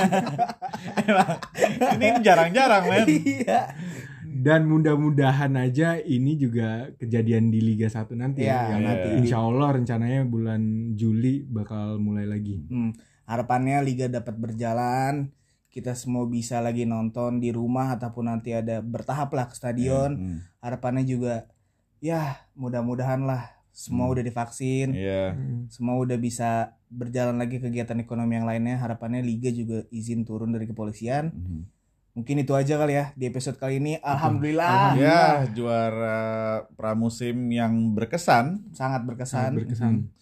Emang, 1.05 1.29
ini 1.93 2.07
jarang-jarang 2.19 2.83
men. 2.87 3.05
Iya. 3.37 3.69
Dan 4.27 4.65
mudah-mudahan 4.65 5.53
aja 5.57 5.97
ini 5.97 6.37
juga 6.37 6.89
kejadian 6.93 7.49
di 7.49 7.57
Liga 7.57 7.85
1 7.85 8.13
nanti 8.13 8.45
Iya, 8.45 8.53
ya. 8.53 8.61
Yang 8.73 8.81
iya. 8.81 8.87
nanti 8.89 9.07
insya 9.17 9.37
Allah 9.41 9.69
rencananya 9.73 10.21
bulan 10.25 10.61
Juli 10.93 11.41
bakal 11.43 11.97
mulai 11.97 12.25
lagi. 12.25 12.61
Hmm, 12.65 12.93
harapannya 13.25 13.81
liga 13.81 14.05
dapat 14.07 14.37
berjalan, 14.37 15.29
kita 15.77 15.93
semua 15.93 16.25
bisa 16.25 16.57
lagi 16.57 16.83
nonton 16.83 17.37
di 17.37 17.53
rumah 17.53 17.93
ataupun 17.93 18.25
nanti 18.27 18.49
ada 18.51 18.81
bertahap 18.81 19.29
lah 19.29 19.45
ke 19.45 19.53
stadion. 19.53 20.17
Hmm. 20.17 20.37
Harapannya 20.57 21.05
juga 21.05 21.45
ya 21.99 22.41
mudah-mudahan 22.53 23.21
lah 23.21 23.45
semua 23.69 24.09
Hmm. 24.09 24.13
udah 24.17 24.23
divaksin, 24.25 24.89
Iya. 24.89 25.37
semua 25.69 26.01
udah 26.01 26.17
bisa 26.17 26.73
berjalan 26.89 27.37
lagi 27.37 27.61
kegiatan 27.61 27.93
ekonomi 27.95 28.33
yang 28.33 28.49
lainnya. 28.49 28.81
Harapannya 28.81 29.21
liga 29.21 29.53
juga 29.53 29.85
izin 29.89 30.25
turun 30.25 30.49
dari 30.49 30.65
kepolisian. 30.65 31.29
Mhm. 31.29 31.61
Mungkin 32.17 32.41
itu 32.41 32.57
aja 32.57 32.81
kali 32.81 32.97
ya 32.97 33.13
di 33.13 33.29
episode 33.29 33.61
kali 33.61 33.77
ini. 33.77 34.01
Alhamdulillah, 34.01 34.97
Ya, 34.97 35.45
juara 35.47 36.17
pramusim 36.73 37.37
yang 37.53 37.93
berkesan. 37.93 38.65
sangat 38.73 38.73
Sangat 38.73 39.01
berkesan. 39.05 39.51
berkesan. 39.53 39.93
Hmm. 39.93 40.16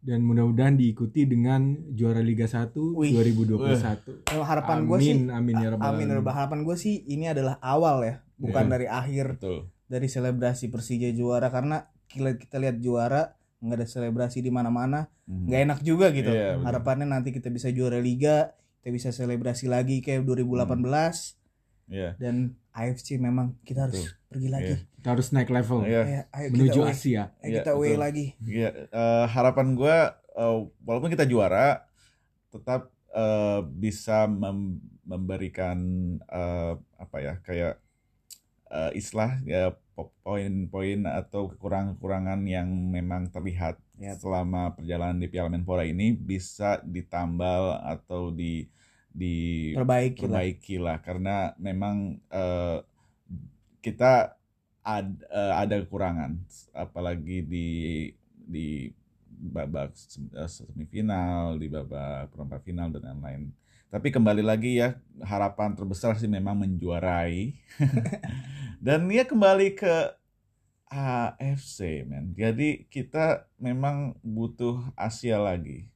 Dan 0.00 0.24
mudah-mudahan 0.24 0.74
diikuti 0.74 1.24
dengan 1.24 1.76
juara 1.92 2.20
Liga 2.20 2.48
1 2.48 2.72
Wih. 2.96 3.12
2021. 3.12 4.24
Eh, 4.26 4.40
Harapan 4.40 4.88
gue 4.88 4.98
sih 4.98 5.12
Amin, 5.12 5.28
amin 5.28 5.56
ya 5.58 5.68
rabbal 5.70 5.86
Amin 5.92 6.08
alamin. 6.08 6.16
Rabbal. 6.18 6.32
Harapan 6.34 6.60
gue 6.64 6.76
sih 6.76 7.04
ini 7.04 7.28
adalah 7.28 7.60
awal 7.60 7.96
ya, 8.02 8.14
bukan 8.34 8.64
Iya. 8.64 8.72
dari 8.72 8.86
akhir 8.88 9.26
Betul. 9.36 9.68
dari 9.86 10.08
selebrasi 10.08 10.64
Persija 10.68 11.12
juara 11.12 11.48
karena 11.48 11.84
kita, 12.06 12.32
kita 12.34 12.56
lihat 12.56 12.76
juara 12.78 13.36
nggak 13.60 13.76
ada 13.76 13.86
selebrasi 13.86 14.40
di 14.40 14.48
mana-mana 14.48 15.04
Mhm. 15.28 15.44
nggak 15.46 15.60
enak 15.62 15.78
juga 15.82 16.06
gitu 16.10 16.32
Iya, 16.32 16.56
betul. 16.56 16.64
harapannya 16.64 17.06
nanti 17.06 17.28
kita 17.28 17.48
bisa 17.48 17.68
juara 17.68 18.00
liga 18.00 18.56
kita 18.80 18.88
bisa 18.88 19.08
selebrasi 19.12 19.68
lagi 19.68 20.00
kayak 20.00 20.24
2018 20.24 21.36
Iya. 21.90 22.14
dan 22.16 22.54
AFC 22.70 23.18
memang 23.18 23.58
kita 23.60 23.84
harus 23.84 24.06
Betul. 24.06 24.30
pergi 24.30 24.48
lagi 24.48 24.72
Iya. 24.72 24.78
Kita 24.94 25.08
harus 25.10 25.28
naik 25.30 25.50
level 25.50 25.78
Iya. 25.82 26.02
Ayo, 26.02 26.22
ayo 26.30 26.46
kita 26.46 26.54
menuju 26.54 26.80
away. 26.80 26.92
Asia. 26.92 27.22
Ayo 27.34 27.42
Iya, 27.42 27.56
kita 27.58 27.72
betul. 27.74 27.98
lagi 27.98 28.26
Iya, 28.40 28.68
eh, 28.86 29.24
harapan 29.26 29.68
gue 29.74 29.96
walaupun 30.80 31.10
kita 31.10 31.24
juara 31.24 31.82
tetap 32.48 32.82
eh, 33.10 33.60
bisa 33.66 34.24
mem- 34.24 34.78
memberikan 35.02 35.78
eh, 36.22 36.72
apa 36.96 37.16
ya 37.18 37.34
kayak 37.40 37.74
eh, 38.68 38.90
islah 38.94 39.42
ya 39.42 39.74
po- 39.90 40.14
poin-poin 40.22 41.02
atau 41.04 41.50
kekurangan-kekurangan 41.50 42.38
yang 42.46 42.70
memang 42.70 43.26
terlihat 43.28 43.82
Yap. 43.98 44.16
selama 44.16 44.72
perjalanan 44.72 45.18
di 45.18 45.26
Piala 45.26 45.50
Menpora 45.50 45.82
ini 45.82 46.14
bisa 46.14 46.78
ditambal 46.80 47.82
atau 47.82 48.30
di 48.30 48.70
di 49.10 49.36
perbaiki 49.74 50.26
lah. 50.26 50.44
perbaiki 50.44 50.76
lah. 50.80 50.96
Karena 51.02 51.52
memang 51.58 52.18
eh, 52.30 52.78
kita 53.80 54.36
ad- 54.84 55.26
eh, 55.28 55.52
ada 55.54 55.74
kekurangan. 55.82 56.40
Apalagi 56.74 57.44
di 57.44 57.68
di 58.34 58.90
babak 59.30 59.94
eh, 60.36 60.50
semifinal 60.50 61.56
di 61.56 61.66
babak 61.70 62.32
perempat 62.34 62.60
final 62.64 62.88
dan 62.92 63.16
lain-lain 63.18 63.52
tapi 63.90 64.14
kembali 64.14 64.46
lagi 64.46 64.78
ya 64.78 65.02
harapan 65.18 65.74
terbesar 65.74 66.14
sih 66.14 66.30
memang 66.30 66.54
menjuarai. 66.54 67.58
Dan 68.86 69.10
ya 69.10 69.26
kembali 69.26 69.74
ke 69.74 70.14
AFC 70.90 72.06
men. 72.06 72.30
Jadi 72.38 72.86
kita 72.86 73.50
memang 73.58 74.14
butuh 74.22 74.78
Asia 74.94 75.42
lagi 75.42 75.90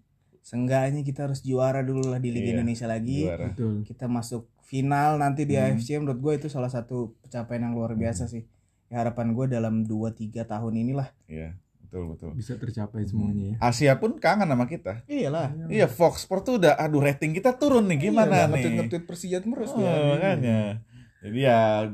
seenggaknya 0.45 1.01
kita 1.01 1.25
harus 1.25 1.41
juara 1.41 1.81
dulu 1.81 2.05
lah 2.07 2.21
di 2.21 2.29
Liga 2.29 2.47
Iya, 2.47 2.55
Indonesia 2.55 2.85
lagi 2.85 3.25
juara 3.25 3.49
Betul. 3.51 3.81
kita 3.83 4.05
masuk 4.07 4.45
final 4.61 5.17
nanti 5.17 5.43
di 5.43 5.57
Hmm. 5.57 5.73
AFC 5.73 5.97
menurut 5.97 6.21
gue 6.21 6.33
itu 6.37 6.49
salah 6.49 6.69
satu 6.69 7.17
pencapaian 7.19 7.65
yang 7.65 7.75
luar 7.75 7.93
biasa 7.95 8.27
sih 8.27 8.45
ya, 8.87 9.01
harapan 9.01 9.33
gue 9.33 9.47
dalam 9.47 9.75
2-3 9.83 10.13
tahun 10.45 10.73
inilah 10.79 11.09
Iya, 11.25 11.57
betul 11.81 12.13
betul. 12.13 12.31
Bisa 12.35 12.55
tercapai 12.55 13.03
semuanya 13.03 13.45
ya. 13.51 13.57
Asia 13.59 13.93
pun 13.95 14.15
kangen 14.15 14.45
sama 14.47 14.67
kita. 14.67 15.01
iyalah 15.07 15.49
Iya, 15.67 15.87
Fox 15.87 16.23
Sport 16.23 16.43
tuh 16.45 16.55
udah 16.59 16.77
aduh 16.77 17.01
rating 17.01 17.33
kita 17.33 17.55
turun 17.55 17.87
nih 17.87 18.05
gimana 18.05 18.45
Iya, 18.45 18.53
nih? 18.53 18.85
nge-tweet 18.85 19.05
Persija 19.05 19.41
terus 19.41 19.71
Oh, 19.71 19.81
dia. 19.81 19.93
makanya. 20.11 20.61
Jadi 21.21 21.39
ya 21.41 21.89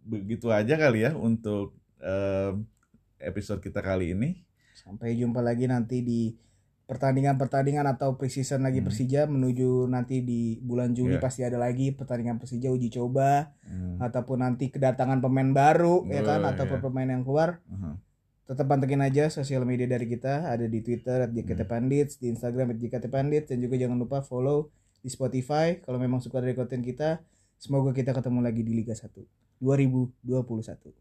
begitu 0.00 0.52
aja 0.52 0.74
kali 0.74 1.00
ya 1.00 1.16
untuk 1.16 1.72
em, 1.98 2.68
episode 3.16 3.58
kita 3.58 3.80
kali 3.80 4.12
ini. 4.12 4.44
Sampai 4.74 5.16
jumpa 5.16 5.40
lagi 5.40 5.64
nanti 5.64 6.00
di 6.00 6.36
pertandingan-pertandingan 6.84 7.88
atau 7.88 8.14
preseason 8.14 8.60
lagi 8.60 8.80
Hmm. 8.80 8.88
Persija 8.88 9.24
menuju 9.24 9.88
nanti 9.88 10.20
di 10.20 10.60
bulan 10.60 10.92
Juli 10.92 11.16
Iya. 11.16 11.22
pasti 11.22 11.40
ada 11.40 11.56
lagi 11.56 11.90
pertandingan 11.90 12.36
Persija 12.36 12.68
uji 12.68 12.88
coba 12.90 13.52
Hmm. 13.64 13.96
ataupun 13.98 14.40
nanti 14.40 14.68
kedatangan 14.68 15.18
pemain 15.18 15.48
baru 15.48 16.04
ya 16.06 16.20
kan 16.20 16.40
Oh, 16.40 16.50
ataupun 16.50 16.78
iya. 16.78 16.84
pemain 16.84 17.08
yang 17.08 17.22
keluar 17.22 17.64
Aha. 17.66 17.96
tetap 18.44 18.68
pantengin 18.68 19.00
aja 19.00 19.28
sosial 19.28 19.64
media 19.64 19.84
dari 19.84 20.04
kita 20.04 20.46
ada 20.46 20.64
di 20.64 20.80
Twitter 20.80 21.24
@jkt 21.24 21.64
Hmm. 21.64 21.88
Di 22.14 22.26
Instagram 22.28 22.76
@jkt 22.76 23.08
Pandits 23.08 23.48
dan 23.48 23.58
juga 23.58 23.74
jangan 23.74 23.96
lupa 23.96 24.20
follow 24.20 24.68
di 25.00 25.08
Spotify 25.08 25.78
kalau 25.78 25.96
memang 25.96 26.20
suka 26.20 26.40
dari 26.40 26.52
konten 26.52 26.80
kita 26.80 27.24
semoga 27.56 27.90
kita 27.90 28.12
ketemu 28.12 28.40
lagi 28.40 28.60
di 28.60 28.72
Liga 28.74 28.92
1 28.92 29.24
2021 29.58 30.92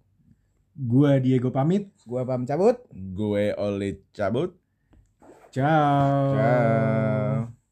Gua 0.73 1.19
Diego 1.19 1.51
pamit. 1.51 1.93
gua 2.03 2.23
pam 2.23 2.43
cabut 2.43 2.81
Gue 2.89 3.53
oleh 3.53 4.01
cabut. 4.11 4.57
Ciao. 5.53 7.47
Ciao. 7.47 7.62